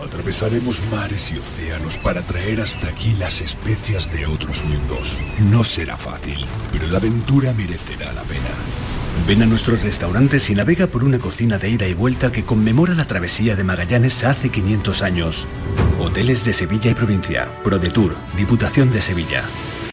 [0.03, 5.18] Atravesaremos mares y océanos para traer hasta aquí las especias de otros mundos.
[5.39, 8.51] No será fácil, pero la aventura merecerá la pena.
[9.28, 12.93] Ven a nuestros restaurantes y navega por una cocina de ida y vuelta que conmemora
[12.93, 15.47] la travesía de Magallanes hace 500 años.
[15.99, 17.47] Hoteles de Sevilla y provincia.
[17.64, 19.45] ProDetour, Diputación de Sevilla.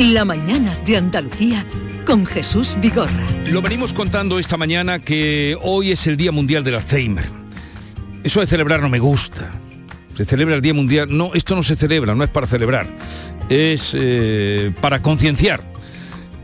[0.00, 1.62] La mañana de Andalucía
[2.06, 3.26] con Jesús Vigorra.
[3.50, 7.26] Lo venimos contando esta mañana que hoy es el Día Mundial del Alzheimer.
[8.24, 9.50] Eso de celebrar no me gusta.
[10.16, 11.08] Se celebra el Día Mundial.
[11.14, 12.88] No, esto no se celebra, no es para celebrar.
[13.50, 15.60] Es eh, para concienciar.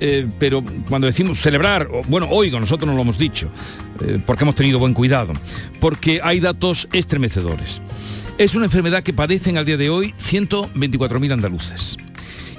[0.00, 3.48] Eh, pero cuando decimos celebrar, bueno, hoy con nosotros no lo hemos dicho,
[4.06, 5.32] eh, porque hemos tenido buen cuidado,
[5.80, 7.80] porque hay datos estremecedores.
[8.36, 11.96] Es una enfermedad que padecen al día de hoy 124.000 andaluces.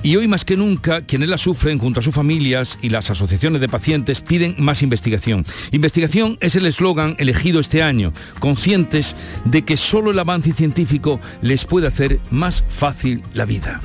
[0.03, 3.61] Y hoy más que nunca, quienes la sufren junto a sus familias y las asociaciones
[3.61, 5.45] de pacientes piden más investigación.
[5.71, 11.65] Investigación es el eslogan elegido este año, conscientes de que solo el avance científico les
[11.65, 13.81] puede hacer más fácil la vida.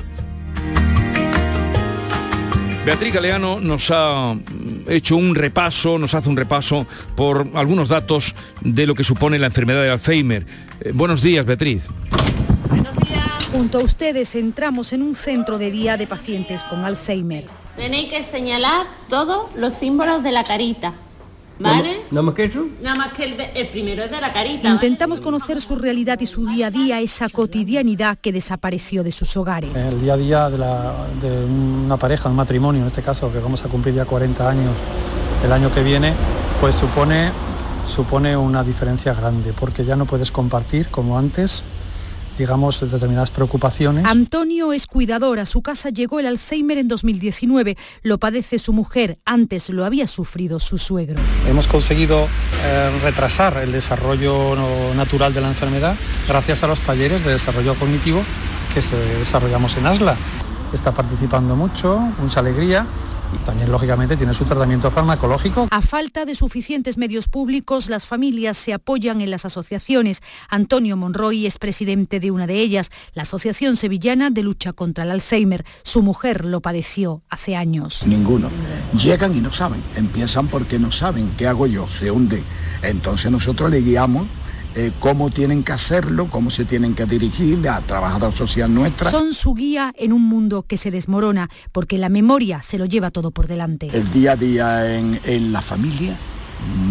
[2.85, 4.35] Beatriz Galeano nos ha
[4.89, 6.85] hecho un repaso, nos hace un repaso
[7.15, 10.45] por algunos datos de lo que supone la enfermedad de Alzheimer.
[10.81, 11.89] Eh, buenos días, Beatriz.
[13.53, 17.45] Junto a ustedes entramos en un centro de día de pacientes con Alzheimer.
[17.75, 20.93] Tenéis que señalar todos los símbolos de la carita.
[21.59, 22.01] ¿Vale?
[22.09, 22.65] ¿Nada más que eso?
[22.81, 24.63] Nada más que el, de- el primero es de la carita.
[24.63, 24.73] ¿vale?
[24.73, 29.37] Intentamos conocer su realidad y su día a día, esa cotidianidad que desapareció de sus
[29.37, 29.73] hogares.
[29.75, 31.45] El día a día de, la- de
[31.85, 34.73] una pareja, un matrimonio en este caso, que vamos a cumplir ya 40 años
[35.45, 36.13] el año que viene,
[36.59, 37.29] pues supone,
[37.87, 41.63] supone una diferencia grande, porque ya no puedes compartir como antes,
[42.37, 44.05] digamos, determinadas preocupaciones.
[44.05, 49.19] Antonio es cuidador, a su casa llegó el Alzheimer en 2019, lo padece su mujer,
[49.25, 51.19] antes lo había sufrido su suegro.
[51.47, 52.27] Hemos conseguido
[52.65, 54.55] eh, retrasar el desarrollo
[54.95, 55.95] natural de la enfermedad
[56.27, 58.21] gracias a los talleres de desarrollo cognitivo
[58.73, 60.15] que se desarrollamos en ASLA.
[60.73, 62.85] Está participando mucho, mucha alegría
[63.33, 65.67] y también lógicamente tiene su tratamiento farmacológico.
[65.71, 70.21] A falta de suficientes medios públicos, las familias se apoyan en las asociaciones.
[70.49, 75.11] Antonio Monroy es presidente de una de ellas, la Asociación Sevillana de Lucha contra el
[75.11, 75.65] Alzheimer.
[75.83, 78.03] Su mujer lo padeció hace años.
[78.05, 78.49] Ninguno.
[79.01, 79.81] Llegan y no saben.
[79.95, 81.29] Empiezan porque no saben.
[81.37, 81.87] ¿Qué hago yo?
[81.87, 82.43] Se hunden.
[82.81, 84.27] Entonces nosotros le guiamos
[84.75, 89.09] eh, cómo tienen que hacerlo, cómo se tienen que dirigir a trabajadora social nuestra.
[89.09, 93.11] Son su guía en un mundo que se desmorona, porque la memoria se lo lleva
[93.11, 93.87] todo por delante.
[93.91, 96.15] El día a día en, en la familia,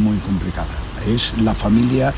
[0.02, 0.68] muy complicada.
[1.08, 2.12] Es la familia,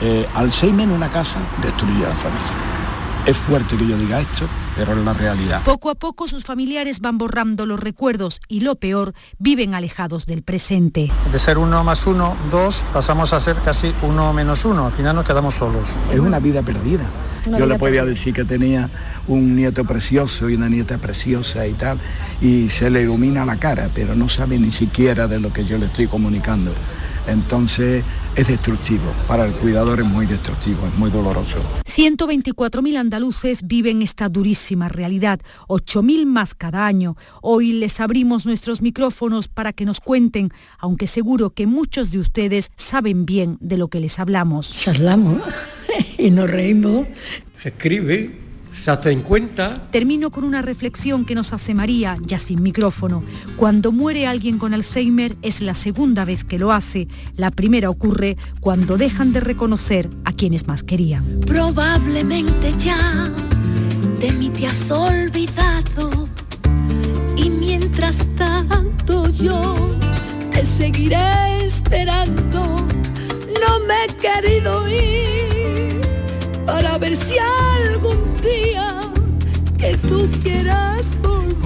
[0.00, 2.79] eh, Alzheimer en una casa, destruye a la familia.
[3.26, 4.46] Es fuerte que yo diga esto,
[4.76, 5.62] pero es la realidad.
[5.64, 10.42] Poco a poco sus familiares van borrando los recuerdos y lo peor, viven alejados del
[10.42, 11.10] presente.
[11.30, 14.86] De ser uno más uno, dos, pasamos a ser casi uno menos uno.
[14.86, 15.96] Al final nos quedamos solos.
[16.12, 17.04] Es una vida perdida.
[17.46, 18.14] Una Yo vida le podía perdida.
[18.14, 18.88] decir que tenía
[19.28, 21.98] un nieto precioso y una nieta preciosa y tal,
[22.40, 25.78] y se le ilumina la cara, pero no sabe ni siquiera de lo que yo
[25.78, 26.72] le estoy comunicando.
[27.26, 28.04] Entonces
[28.36, 31.58] es destructivo, para el cuidador es muy destructivo, es muy doloroso.
[31.86, 37.16] 124.000 andaluces viven esta durísima realidad, 8.000 más cada año.
[37.42, 42.70] Hoy les abrimos nuestros micrófonos para que nos cuenten, aunque seguro que muchos de ustedes
[42.76, 44.72] saben bien de lo que les hablamos.
[44.72, 45.42] Charlamos
[46.18, 47.06] y nos reímos.
[47.58, 48.49] Se escribe,
[48.84, 49.88] se hace en cuenta.
[49.90, 53.22] Termino con una reflexión que nos hace María, ya sin micrófono.
[53.56, 57.08] Cuando muere alguien con Alzheimer es la segunda vez que lo hace.
[57.36, 61.40] La primera ocurre cuando dejan de reconocer a quienes más querían.
[61.46, 63.30] Probablemente ya
[64.20, 66.28] de mí te has olvidado
[67.36, 69.74] y mientras tanto yo
[70.50, 72.76] te seguiré esperando.
[73.60, 75.39] No me he querido ir
[76.72, 77.36] para ver si
[77.88, 79.00] algún día
[79.76, 81.09] que tú quieras.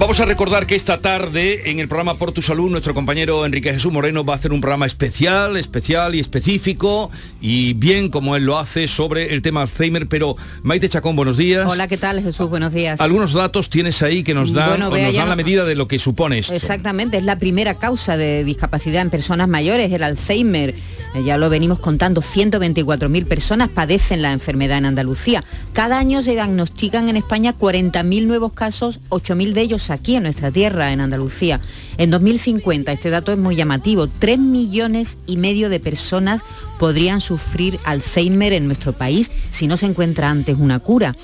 [0.05, 3.73] Vamos a recordar que esta tarde en el programa Por tu Salud nuestro compañero Enrique
[3.73, 7.09] Jesús Moreno va a hacer un programa especial, especial y específico
[7.41, 11.67] y bien como él lo hace sobre el tema Alzheimer, pero Maite Chacón, buenos días.
[11.67, 12.47] Hola, ¿qué tal Jesús?
[12.51, 13.01] Buenos días.
[13.01, 15.97] Algunos datos tienes ahí que nos dan, Bueno, nos dan la medida de lo que
[15.97, 16.53] supone esto.
[16.53, 20.75] Exactamente, es la primera causa de discapacidad en personas mayores, el Alzheimer.
[21.15, 25.43] Eh, Ya lo venimos contando, 124.000 personas padecen la enfermedad en Andalucía.
[25.73, 30.51] Cada año se diagnostican en España 40.000 nuevos casos, 8.000 de ellos aquí en nuestra
[30.51, 31.59] tierra, en Andalucía.
[31.97, 36.43] En 2050, este dato es muy llamativo, 3 millones y medio de personas
[36.77, 41.15] podrían sufrir Alzheimer en nuestro país si no se encuentra antes una cura.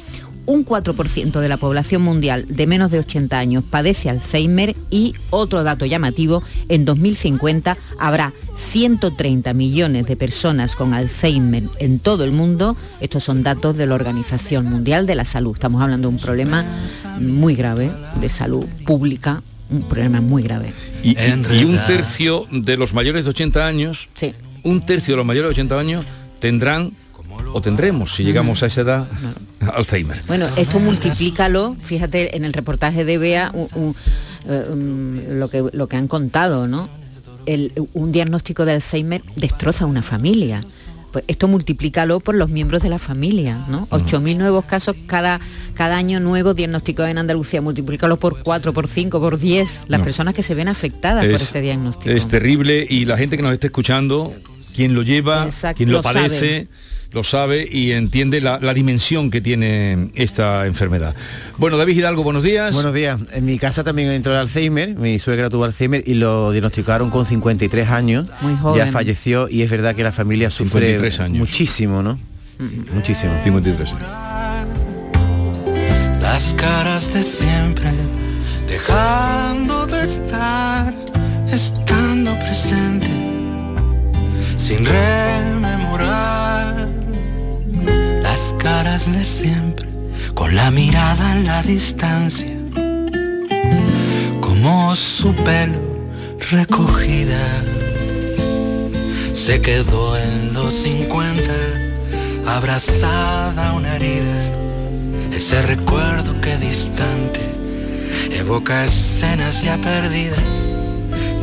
[0.48, 5.64] Un 4% de la población mundial de menos de 80 años padece Alzheimer y otro
[5.64, 12.76] dato llamativo, en 2050 habrá 130 millones de personas con Alzheimer en todo el mundo.
[13.00, 15.54] Estos son datos de la Organización Mundial de la Salud.
[15.54, 16.66] Estamos hablando de un problema
[17.20, 20.74] muy grave de salud pública, un problema muy grave.
[21.04, 24.34] Y, y- y un tercio de los mayores de 80 años, Sí.
[24.64, 26.04] un tercio de los mayores de 80 años
[26.40, 26.94] tendrán
[27.54, 29.08] o tendremos, si llegamos a esa edad,
[29.74, 30.24] Alzheimer.
[30.28, 33.96] Bueno, esto multiplícalo, fíjate en el reportaje de Bea un- un,
[34.48, 36.90] eh, um, lo, que, lo que han contado, ¿no?
[37.48, 40.64] el- un diagnóstico de Alzheimer destroza una familia.
[41.12, 43.86] Pues esto multiplícalo por los miembros de la familia, ¿no?
[43.90, 45.42] 8.000 nuevos casos cada,
[45.74, 50.04] cada año nuevo diagnosticados en Andalucía, multiplícalo por 4, por 5, por 10, las No.
[50.06, 52.16] personas que se ven afectadas por Es- este diagnóstico.
[52.16, 54.34] Es terrible y la gente que nos esté escuchando,
[54.74, 56.68] quien lo lleva, Exacto, quien lo, lo padece, sabe.
[57.12, 61.16] Lo sabe y entiende la, la dimensión que tiene esta enfermedad.
[61.58, 62.74] Bueno, David Hidalgo, buenos días.
[62.74, 63.20] Buenos días.
[63.34, 64.96] En mi casa también entró el Alzheimer.
[64.96, 68.28] Mi suegra tuvo Alzheimer y lo diagnosticaron con 53 años.
[68.42, 68.86] Muy joven.
[68.86, 71.38] Ya falleció y es verdad que la familia sufre 53 años.
[71.38, 72.20] muchísimo, ¿no?
[72.94, 73.34] Muchísimo.
[73.44, 73.96] 53
[76.22, 77.92] las caras de siempre,
[78.68, 80.94] dejando de estar,
[81.52, 83.08] estando presente,
[84.58, 85.61] sin rememorar
[88.54, 89.88] caras de siempre,
[90.34, 92.56] con la mirada en la distancia,
[94.42, 95.80] como su pelo
[96.52, 97.64] recogida,
[99.34, 101.42] se quedó en los 50,
[102.48, 104.42] abrazada a una herida.
[105.34, 107.40] Ese recuerdo que distante
[108.32, 110.40] evoca escenas ya perdidas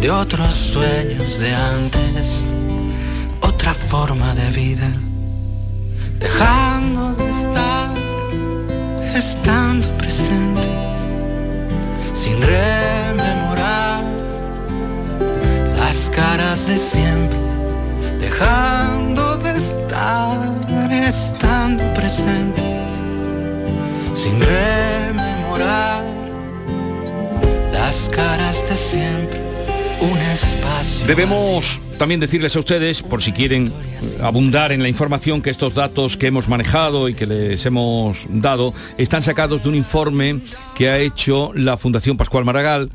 [0.00, 2.28] de otros sueños de antes,
[3.40, 4.88] otra forma de vida,
[6.78, 7.88] dejando de estar,
[9.16, 10.68] estando presente,
[12.14, 14.04] sin rememorar
[15.76, 17.38] las caras de siempre,
[18.20, 20.38] dejando de estar,
[21.08, 22.62] estando presente
[24.14, 26.04] sin rememorar
[27.72, 29.47] las caras de siempre.
[31.06, 33.72] Debemos también decirles a ustedes, por si quieren
[34.22, 38.74] abundar en la información, que estos datos que hemos manejado y que les hemos dado
[38.96, 40.40] están sacados de un informe
[40.76, 42.90] que ha hecho la Fundación Pascual Maragall.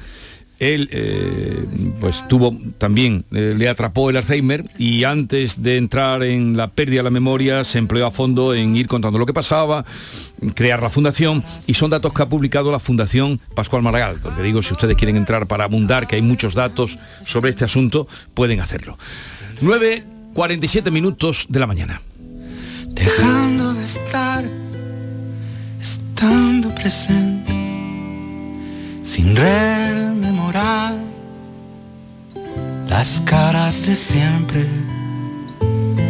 [0.64, 1.66] Él eh,
[2.00, 7.00] pues tuvo también, eh, le atrapó el Alzheimer y antes de entrar en la pérdida
[7.00, 9.84] de la memoria se empleó a fondo en ir contando lo que pasaba,
[10.56, 14.20] crear la fundación y son datos que ha publicado la Fundación Pascual Maragall.
[14.22, 18.08] Porque digo, si ustedes quieren entrar para abundar, que hay muchos datos sobre este asunto,
[18.34, 18.98] pueden hacerlo.
[19.62, 22.02] 9.47 minutos de la mañana.
[22.88, 24.46] Dejando de estar,
[25.82, 27.43] estando presente,
[29.14, 30.96] sin rememorar
[32.90, 34.66] las caras de siempre,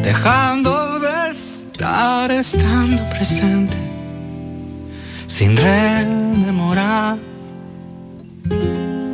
[0.02, 3.76] dejando de estar, estando presente,
[5.28, 7.18] sin rememorar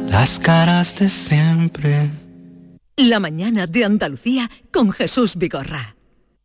[0.08, 2.12] las caras de siempre.
[2.96, 5.96] La mañana de Andalucía con Jesús Vigorra.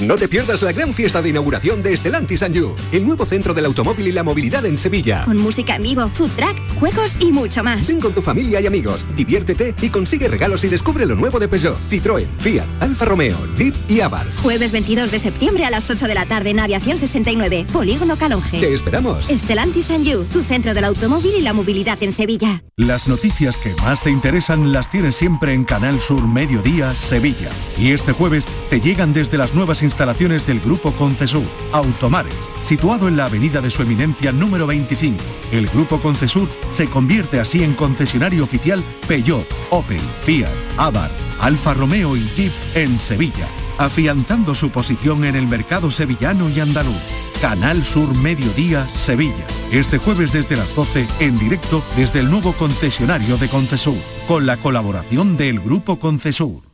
[0.00, 3.54] No te pierdas la gran fiesta de inauguración de Estelantis and You, el nuevo centro
[3.54, 5.22] del automóvil y la movilidad en Sevilla.
[5.24, 7.86] Con música en vivo, food track, juegos y mucho más.
[7.86, 11.48] Ven con tu familia y amigos, diviértete y consigue regalos y descubre lo nuevo de
[11.48, 14.36] Peugeot, Citroën, Fiat, Alfa Romeo, Jeep y Abarth.
[14.42, 18.58] Jueves 22 de septiembre a las 8 de la tarde en Aviación 69, Polígono Calonge.
[18.58, 19.30] Te esperamos.
[19.30, 22.64] Estelantis and You, tu centro del automóvil y la movilidad en Sevilla.
[22.76, 27.50] Las noticias que más te interesan las tienes siempre en Canal Sur Mediodía, Sevilla.
[27.78, 33.16] Y este jueves te llegan desde las nuevas instalaciones del Grupo Concesur, Automares, situado en
[33.16, 35.22] la avenida de su eminencia número 25.
[35.52, 42.16] El Grupo Concesur se convierte así en concesionario oficial Peugeot, Opel, Fiat, Abarth, Alfa Romeo
[42.16, 43.46] y Jeep en Sevilla,
[43.78, 47.00] afianzando su posición en el mercado sevillano y andaluz.
[47.40, 49.46] Canal Sur Mediodía, Sevilla.
[49.70, 54.56] Este jueves desde las 12 en directo desde el nuevo concesionario de Concesur, con la
[54.56, 56.73] colaboración del Grupo Concesur.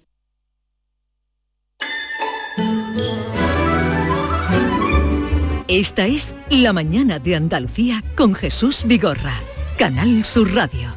[5.71, 9.35] Esta es La mañana de Andalucía con Jesús Vigorra,
[9.79, 10.97] Canal Sur Radio.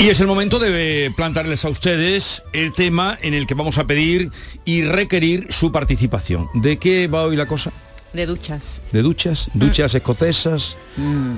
[0.00, 3.86] Y es el momento de plantarles a ustedes el tema en el que vamos a
[3.86, 4.30] pedir
[4.64, 6.48] y requerir su participación.
[6.54, 7.70] ¿De qué va hoy la cosa?
[8.14, 8.80] De duchas.
[8.92, 9.50] ¿De duchas?
[9.52, 10.78] ¿Duchas escocesas?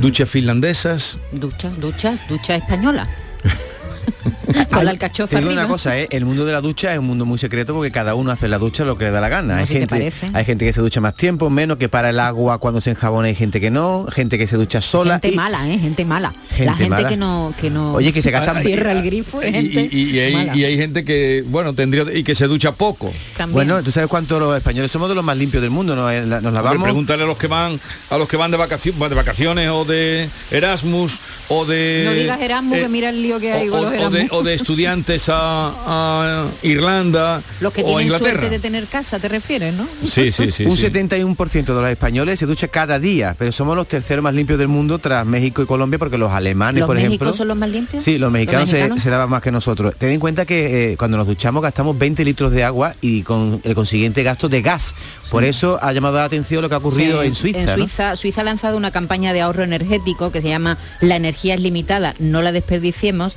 [0.00, 1.18] ¿Duchas finlandesas?
[1.32, 3.10] Duchas, duchas, ducha española.
[4.72, 5.62] Con la alcachofa Te digo arriba.
[5.64, 6.08] una cosa, ¿eh?
[6.10, 8.58] el mundo de la ducha es un mundo muy secreto porque cada uno hace la
[8.58, 9.54] ducha lo que le da la gana.
[9.54, 12.20] No, hay, si gente, hay gente que se ducha más tiempo, menos, que para el
[12.20, 15.14] agua cuando se enjabona hay gente que no, gente que se ducha sola.
[15.14, 15.78] Gente y- mala, ¿eh?
[15.78, 16.32] Gente mala.
[16.50, 17.08] Gente la gente mala.
[17.08, 19.42] que no, que no Oye, que se gastan- cierra el grifo.
[19.42, 20.56] Y, gente y- y hay, mala.
[20.56, 23.12] y hay gente que, bueno, tendría y que se ducha poco.
[23.36, 23.54] También.
[23.54, 26.32] Bueno, tú sabes cuánto los españoles somos de los más limpios del mundo, nos, nos
[26.44, 26.82] Hombre, lavamos.
[26.84, 27.78] pregúntale a los que van
[28.10, 31.18] a los que van de vacaciones, de vacaciones o de Erasmus
[31.48, 33.92] o de no digas Erasmus eh, que mira el lío que hay o, con los
[33.92, 34.37] o de, Erasmus.
[34.38, 38.30] O de estudiantes a, a Irlanda Los que o tienen Inglaterra.
[38.32, 39.86] suerte de tener casa, te refieres, ¿no?
[40.06, 40.64] Sí, sí, sí.
[40.64, 40.84] un sí.
[40.86, 44.68] 71% de los españoles se ducha cada día, pero somos los terceros más limpios del
[44.68, 47.32] mundo tras México y Colombia porque los alemanes, ¿Los por ejemplo...
[47.32, 48.04] son los más limpios?
[48.04, 49.02] Sí, los mexicanos, se- mexicanos?
[49.02, 49.94] Se, lavan más que nosotros.
[49.96, 53.60] Ten en cuenta que eh, cuando nos duchamos gastamos 20 litros de agua y con
[53.64, 54.94] el consiguiente gasto de gas.
[55.30, 57.60] Por eso ha llamado la atención lo que ha ocurrido Sí, en Suiza.
[57.60, 57.74] En ¿no?
[57.74, 61.60] Suiza, Suiza ha lanzado una campaña de ahorro energético que se llama La energía es
[61.60, 63.36] limitada, no la desperdiciemos.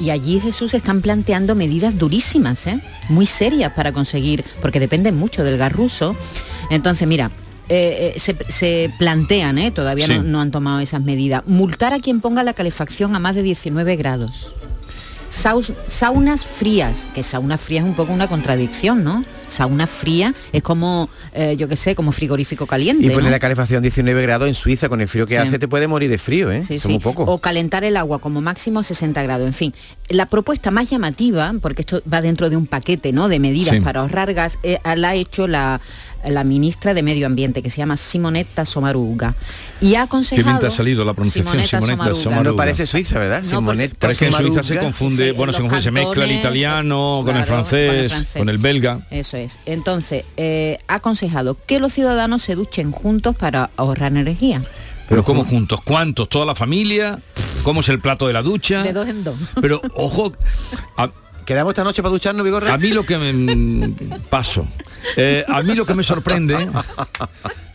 [0.00, 2.80] Y allí Jesús están planteando medidas durísimas, ¿eh?
[3.08, 6.14] muy serias para conseguir, porque dependen mucho del gas ruso.
[6.70, 7.30] Entonces, mira,
[7.68, 9.70] eh, eh, se, se plantean, ¿eh?
[9.70, 10.12] todavía Sí.
[10.14, 13.42] no, no han tomado esas medidas, multar a quien ponga la calefacción a más de
[13.42, 14.52] 19 grados.
[15.30, 19.24] Saus- saunas frías, que sauna fría es un poco una contradicción, ¿no?
[19.48, 23.04] Sauna fría es como, eh, yo qué sé, como frigorífico caliente.
[23.04, 23.30] Y poner ¿no?
[23.30, 25.46] la calefacción 19 grados en Suiza con el frío que Sí.
[25.48, 26.62] hace te puede morir de frío, ¿eh?
[26.62, 26.98] Sí, muy sí.
[26.98, 27.24] poco.
[27.24, 29.46] O calentar el agua como máximo 60 grados.
[29.46, 29.74] En fin,
[30.08, 33.28] la propuesta más llamativa, porque esto va dentro de un paquete ¿no?
[33.28, 33.80] de medidas Sí.
[33.80, 35.80] para ahorrar gas, eh, la ha hecho la,
[36.24, 39.34] la ministra de Medio Ambiente, que se llama Simonetta Sommaruga.
[39.80, 40.44] Y ha Qué aconsejado...
[40.44, 42.42] bien te ha salido la pronunciación, Simonetta.
[42.42, 43.42] No parece Suiza, ¿verdad?
[43.42, 46.24] No, Simonetta Parece que en Suiza se confunde, Sí, bueno, se los confunde, se mezcla
[46.24, 48.38] el italiano con, el claro, francés, con el francés.
[48.38, 49.06] con el belga.
[49.10, 49.58] Eso es.
[49.66, 54.62] Entonces, eh, ha aconsejado que los ciudadanos se duchen juntos para ahorrar energía.
[55.08, 55.80] Pero ¿cómo juntos?
[55.82, 56.28] ¿Cuántos?
[56.28, 57.18] ¿Toda la familia?
[57.62, 58.82] ¿Cómo es el plato de la ducha?
[58.82, 59.36] De dos en dos.
[59.60, 60.32] Pero ojo,
[60.96, 61.10] a,
[61.48, 62.74] ¿Quedamos esta noche para ducharnos, Vigorra?
[62.74, 63.88] a mí lo que me
[64.30, 64.68] paso,
[65.16, 66.68] eh, a mí lo que me sorprende,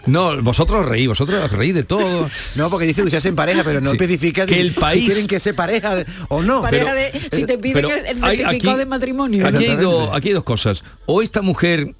[0.05, 2.30] no, vosotros reí, vosotros reí de todo.
[2.53, 3.95] No, porque dice ducharse en pareja, pero no Sí.
[3.95, 6.61] especifica Que si- el si país- quieren que sea pareja de- o no.
[6.61, 9.47] Pareja Pero- de- si te piden pero el, el hay- certificado aquí- de matrimonio.
[9.47, 9.84] Aquí hay, Exactamente.
[10.05, 10.84] dos, aquí hay dos cosas.
[11.07, 11.95] O esta mujer,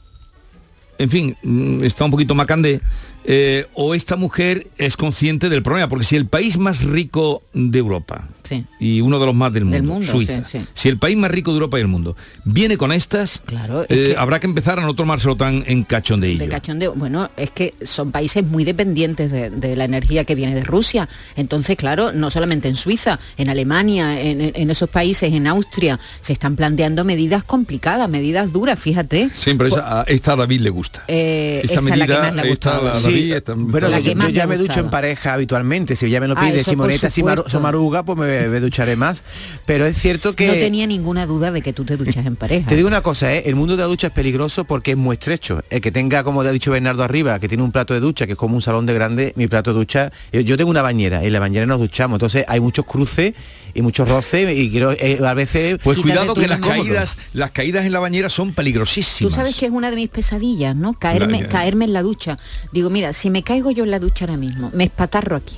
[1.00, 2.82] en fin, mm, está un poquito macandé,
[3.26, 7.80] eh, o esta mujer es consciente del problema, porque si el país más rico de
[7.80, 8.66] Europa Sí.
[8.80, 10.66] y uno de los más del mundo, Del mundo, Suiza, sí, sí.
[10.74, 13.88] si el país más rico de Europa y del mundo viene con estas, Claro, es
[13.90, 16.40] eh, que- habrá que empezar a no tomárselo tan en cachondeillo.
[16.40, 16.94] De cachondeo.
[16.96, 21.08] Bueno, es que son países muy dependientes de, de la energía que viene de Rusia.
[21.38, 26.34] Entonces, claro, no solamente en Suiza, en Alemania, en, en esos países, en Austria, se
[26.34, 29.30] están planteando medidas complicadas, medidas duras, fíjate.
[29.34, 31.04] Siempre esa- a esta a David le gusta.
[31.08, 34.06] Eh, Esta esta es la que medida, más le esta la- Sí, bueno, La yo,
[34.12, 35.96] que más yo ya me ducho en pareja habitualmente.
[35.96, 37.50] Si ya me lo Ah, pide eso por Simonetta Simaru- supuesto.
[37.50, 39.22] Somaruga, pues me, me ducharé más.
[39.66, 40.48] Pero es cierto que...
[40.48, 42.68] No tenía ninguna duda de que tú te duchas en pareja.
[42.68, 43.44] Te digo una cosa, ¿eh?
[43.46, 45.62] el mundo de la ducha es peligroso porque es muy estrecho.
[45.70, 48.34] El que tenga, como ha dicho Bernardo arriba, que tiene un plato de ducha, que
[48.34, 51.24] es como un salón de grande, mi plato de ducha, yo, yo tengo una bañera,
[51.24, 53.34] y en la bañera nos duchamos, entonces hay muchos cruces
[53.76, 55.80] y muchos roces y quiero eh, a veces...
[55.84, 59.34] Pues cuidado tú que las caídas, las caídas en la bañera son Tú peligrosísimas.
[59.34, 60.94] sabes que es una de mis pesadillas, ¿no?
[60.94, 62.38] Caerme, caerme en la ducha.
[62.72, 65.58] Digo, mira, si me caigo yo en la ducha ahora mismo, me espatarro aquí,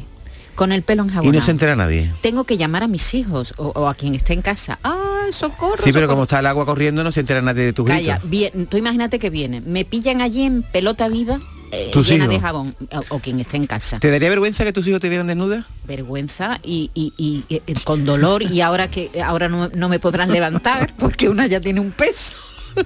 [0.55, 1.39] con el pelo Y enjabonado.
[1.39, 2.11] no se entera nadie.
[2.21, 4.79] tengo que llamar a mis hijos o, o a quien esté en casa.
[4.81, 5.75] ¡Ay, socorro!
[5.77, 6.07] Sí, pero socorro!
[6.07, 8.29] como está el agua corriendo no se entera nadie de tus Calla, gritos.
[8.29, 11.39] bien, tú imagínate que viene, me pillan allí en pelota viva,
[11.71, 12.29] eh, llena hijos.
[12.29, 12.75] de jabón,
[13.09, 13.99] o, o quien esté en casa.
[13.99, 15.65] ¿Te daría vergüenza que tus hijos te vieran desnuda?
[15.85, 20.31] Vergüenza y, y- y, eh, con dolor y ahora que ahora no, no me podrán
[20.31, 22.33] levantar porque una ya tiene un peso.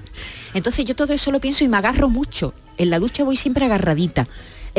[0.54, 2.54] Entonces yo todo eso lo pienso y me agarro mucho.
[2.80, 4.28] En la ducha voy siempre agarradita.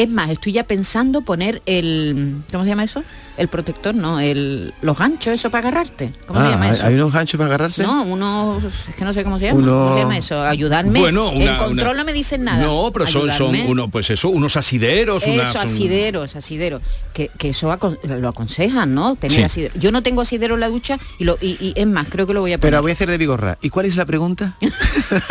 [0.01, 3.05] Es más, estoy ya pensando poner el, ¿cómo se llama eso?
[3.37, 6.13] El protector, no, el, los ganchos, eso para agarrarte.
[6.27, 6.87] ¿Cómo se Ah, llama ¿hay- eso?
[6.87, 7.83] ¿Hay unos ganchos para agarrarse?
[7.83, 9.59] No, unos, es que no sé cómo se llama.
[9.59, 10.43] Uno- ¿Cómo se llama eso?
[10.43, 10.99] Ayudarme.
[11.01, 12.63] Bueno, una- el control una- no me dicen nada.
[12.65, 16.83] No, pero son, son uno, pues eso, unos asideros, Eso, asideros, asideros.
[17.13, 19.17] Que, que eso acon- lo aconsejan, ¿no?
[19.17, 19.43] Tener Sí.
[19.43, 19.75] asidero.
[19.79, 22.33] Yo no tengo asidero en la ducha y, lo, y, y es más, creo que
[22.35, 22.73] lo voy a poner.
[22.73, 23.59] Pero voy a hacer de Vigorra.
[23.63, 24.57] ¿Y cuál es la pregunta?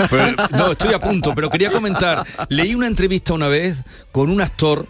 [0.09, 2.25] Pero, no, estoy a punto, pero quería comentar.
[2.49, 3.77] Leí una entrevista una vez
[4.11, 4.85] con un actor,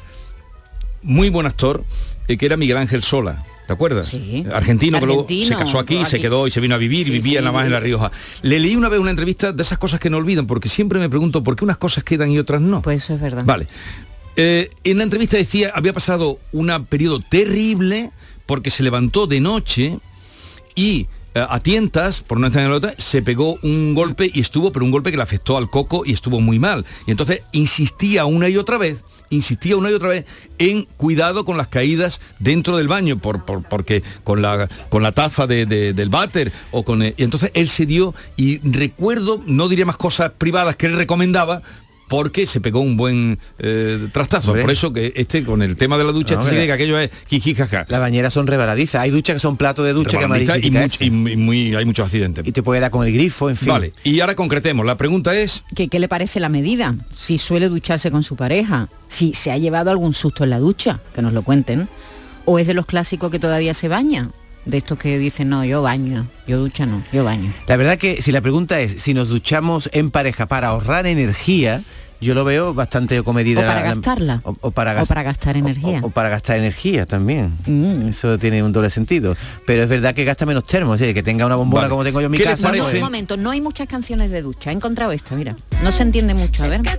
[1.04, 1.84] muy buen actor,
[2.28, 3.46] eh, que era Miguel Ángel Sola.
[3.68, 4.08] ¿Te acuerdas?
[4.08, 4.44] Sí.
[4.52, 7.12] Argentino, que luego se Argentino, casó aquí, se quedó y se vino a vivir Sí,
[7.12, 7.80] y vivía sí, nada más en La.
[7.80, 8.12] Rioja.
[8.42, 11.08] Le leí una vez una entrevista de esas cosas que no olvidan, porque siempre me
[11.08, 12.82] pregunto por qué unas cosas quedan y otras no.
[12.82, 13.44] Pues eso es verdad.
[13.46, 13.68] Vale.
[14.36, 18.10] Eh, en la entrevista decía, había pasado un periodo terrible
[18.48, 20.00] porque se levantó de noche
[20.74, 21.06] y
[21.36, 24.84] eh, a tientas, por no entender la otra, se pegó un golpe y estuvo, pero
[24.84, 26.88] un golpe que le afectó al coco y estuvo muy mal.
[27.06, 30.26] Y entonces insistía una y otra vez, insistía una y otra vez
[30.58, 35.12] en cuidado con las caídas dentro del baño, por, por- porque con la, con la
[35.12, 37.02] taza de- de- del váter o con...
[37.04, 40.94] el- y entonces él se dio y recuerdo, no diré más cosas privadas que él
[40.94, 41.62] recomendaba,
[42.10, 44.52] porque se pegó un buen eh, trastazo.
[44.52, 44.64] Hombre.
[44.64, 47.10] Por eso que este, con el tema de la ducha, No, este que aquello es
[47.28, 47.86] jijijaja.
[47.88, 49.02] Las bañeras son rebaladizas.
[49.02, 50.26] Hay duchas que son platos de ducha que
[51.00, 52.46] y, y muy- hay muchos accidentes.
[52.46, 53.70] Y te puede dar con el grifo, en fin.
[53.70, 54.86] Vale, y ahora concretemos.
[54.86, 56.96] La pregunta es, ¿Qué, qué le parece la medida?
[57.16, 61.00] Si suele ducharse con su pareja, si se ha llevado algún susto en la ducha,
[61.14, 61.88] que nos lo cuenten.
[62.46, 64.32] O es de los clásicos que todavía se baña.
[64.70, 67.52] De estos que dicen, no, yo baño, yo ducha no, yo baño.
[67.68, 71.82] La verdad que si la pregunta es si nos duchamos en pareja para ahorrar energía,
[72.22, 73.62] yo lo veo bastante comedida.
[73.62, 74.42] O para la- la- gastarla.
[74.44, 76.02] O, o para O para gastar energía.
[76.04, 77.58] O, o para gastar energía también.
[77.66, 78.10] Mm.
[78.10, 79.36] Eso tiene un doble sentido.
[79.66, 81.14] Pero es verdad que gasta menos termos, ¿eh?
[81.16, 81.90] que tenga una bombona Vale.
[81.90, 82.70] como tengo yo en mi ¿Qué les casa.
[82.70, 84.70] pues- Un momento, no hay muchas canciones de ducha.
[84.70, 85.56] He encontrado esta, mira.
[85.82, 86.82] No se entiende mucho, a ver.
[86.84, 86.90] No.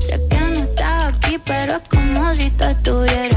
[0.00, 3.31] Sé que no aquí, pero es como si tú estuvieras.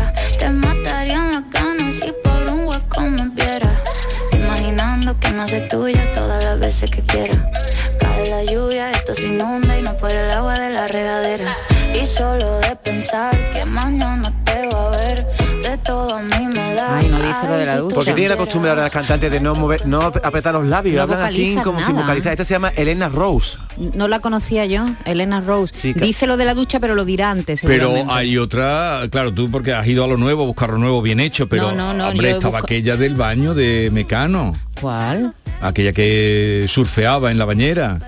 [5.19, 7.51] Que me hace tuya todas las veces que quiera.
[7.99, 11.57] Cae la lluvia, esto se inunda y no por el agua de la regadera.
[11.93, 15.25] Y solo de pensar que mañana te va a ver,
[15.63, 16.64] de todo a mí me.
[16.89, 17.95] Ay, no dice lo de la ducha.
[17.95, 21.01] Porque tiene la costumbre ahora las cantantes de no mover, no apretar los labios, No
[21.03, 22.01] hablan así como sin nada.
[22.05, 22.31] vocalizar.
[22.33, 23.57] Esta se llama Elena Rose.
[23.93, 25.73] No la conocía yo, Elena Rose.
[25.75, 27.61] Sí, Dice lo de la ducha, pero lo dirá antes.
[27.65, 31.01] pero hay otra, claro, tú porque has ido a lo nuevo, a buscar lo nuevo
[31.01, 35.33] bien hecho, pero No, no, no, hombre, estaba busco- aquella del baño de Mecano, ¿Cuál?
[35.61, 37.99] aquella que surfeaba en la bañera.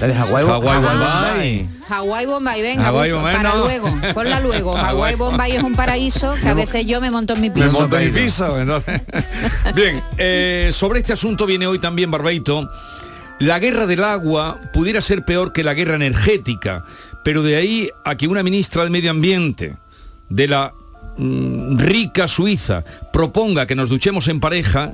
[0.00, 0.44] La de Hawái.
[0.46, 1.68] Ah, Bombay.
[1.88, 3.64] Hawái Bombay, venga, Hawái busca- Bombay, para no.
[3.64, 4.72] luego, ponla luego.
[4.76, 7.66] Hawái Hawái Bombay es un paraíso que a veces yo me monto en mi piso.
[7.66, 8.60] Me monto en mi piso.
[8.60, 9.00] entonces.
[9.74, 12.70] Bien, eh, sobre este asunto viene hoy también Barbeito.
[13.38, 16.84] La guerra del agua pudiera ser peor que la guerra energética,
[17.24, 19.76] pero de ahí a que una ministra del Medio Ambiente
[20.28, 20.72] de la
[21.16, 24.92] mm, rica Suiza proponga que nos duchemos en pareja,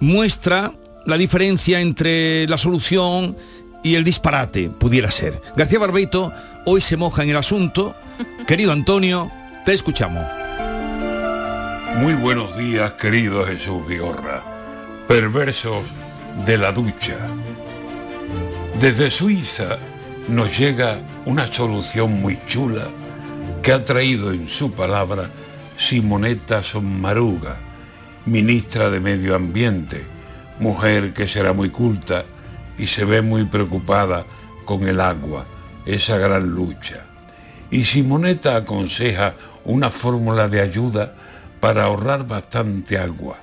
[0.00, 0.72] muestra
[1.06, 3.36] la diferencia entre la solución
[3.82, 5.40] y el disparate, pudiera ser.
[5.56, 6.32] García Barbeito
[6.66, 7.94] hoy se moja en el asunto.
[8.46, 9.30] Querido Antonio,
[9.64, 10.24] te escuchamos.
[11.96, 14.42] Muy buenos días, querido Jesús Vigorra,
[15.08, 15.84] perversos
[16.46, 17.16] de la ducha.
[18.78, 19.76] Desde Suiza
[20.28, 22.88] nos llega una solución muy chula
[23.62, 25.30] que ha traído en su palabra
[25.76, 27.58] Simonetta Sommaruga,
[28.24, 30.04] ministra de Medio Ambiente,
[30.60, 32.24] mujer que será muy culta
[32.80, 34.24] y se ve muy preocupada
[34.64, 35.44] con el agua,
[35.84, 37.04] esa gran lucha.
[37.70, 39.34] Y Simonetta aconseja
[39.66, 41.14] una fórmula de ayuda
[41.60, 43.36] para ahorrar bastante agua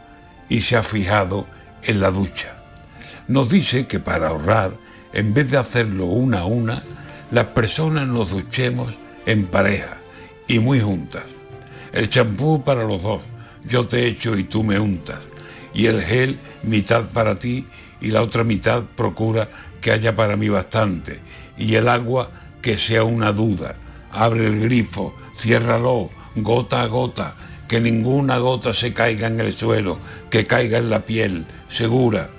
[0.49, 1.45] y se ha fijado
[1.83, 2.55] en la ducha.
[3.27, 4.71] Nos dice que para ahorrar,
[5.13, 6.81] en vez de hacerlo una a una,
[7.29, 8.95] las personas nos duchemos
[9.27, 9.97] en pareja
[10.47, 11.25] y muy juntas.
[11.93, 13.21] El champú para los dos,
[13.63, 15.19] yo te echo y tú me untas.
[15.75, 17.67] Y el gel mitad para ti
[18.01, 19.49] y la otra mitad procura
[19.81, 21.19] que haya para mí bastante.
[21.57, 22.29] Y el agua
[22.61, 23.75] que sea una duda.
[24.11, 27.35] Abre el grifo, ciérralo, gota a gota,
[27.67, 32.29] que ninguna gota se caiga en el suelo, que caiga en la piel, segura.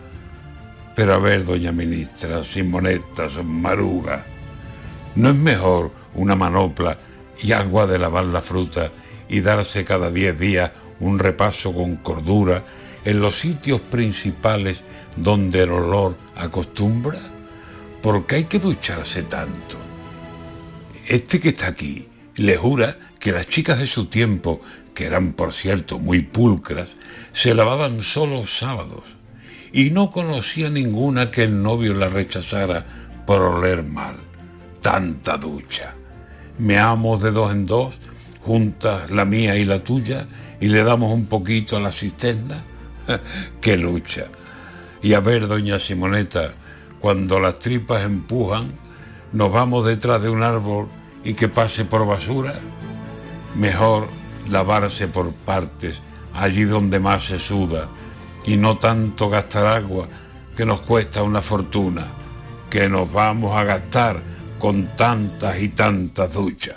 [0.94, 4.24] Pero a ver, doña ministra, Simonetta, Maruga,
[5.14, 6.98] ¿no es mejor una manopla
[7.40, 8.90] y agua de lavar la fruta
[9.28, 12.64] y darse cada diez días un repaso con cordura
[13.08, 14.82] en los sitios principales
[15.16, 17.20] donde el olor acostumbra?
[18.02, 19.76] porque hay que ducharse tanto?
[21.06, 24.60] Este que está aquí le jura que las chicas de su tiempo,
[24.94, 26.88] que eran por cierto muy pulcras,
[27.32, 29.04] se lavaban solo sábados
[29.72, 32.86] y no conocía ninguna que el novio la rechazara
[33.26, 34.16] por oler mal.
[34.80, 35.94] tanta ducha.
[36.58, 37.98] Meamos de dos en dos,
[38.42, 40.28] juntas la mía y la tuya,
[40.60, 42.64] y le damos un poquito a la cisterna.
[43.60, 44.26] ¡Qué lucha!
[45.02, 46.54] Y a ver, doña Simoneta,
[47.00, 48.72] cuando las tripas empujan,
[49.32, 50.88] nos vamos detrás de un árbol
[51.24, 52.60] y que pase por basura.
[53.54, 54.08] Mejor
[54.48, 56.00] lavarse por partes,
[56.34, 57.88] allí donde más se suda,
[58.44, 60.08] y no tanto gastar agua
[60.56, 62.06] que nos cuesta una fortuna,
[62.70, 64.20] que nos vamos a gastar
[64.58, 66.76] con tantas y tantas duchas.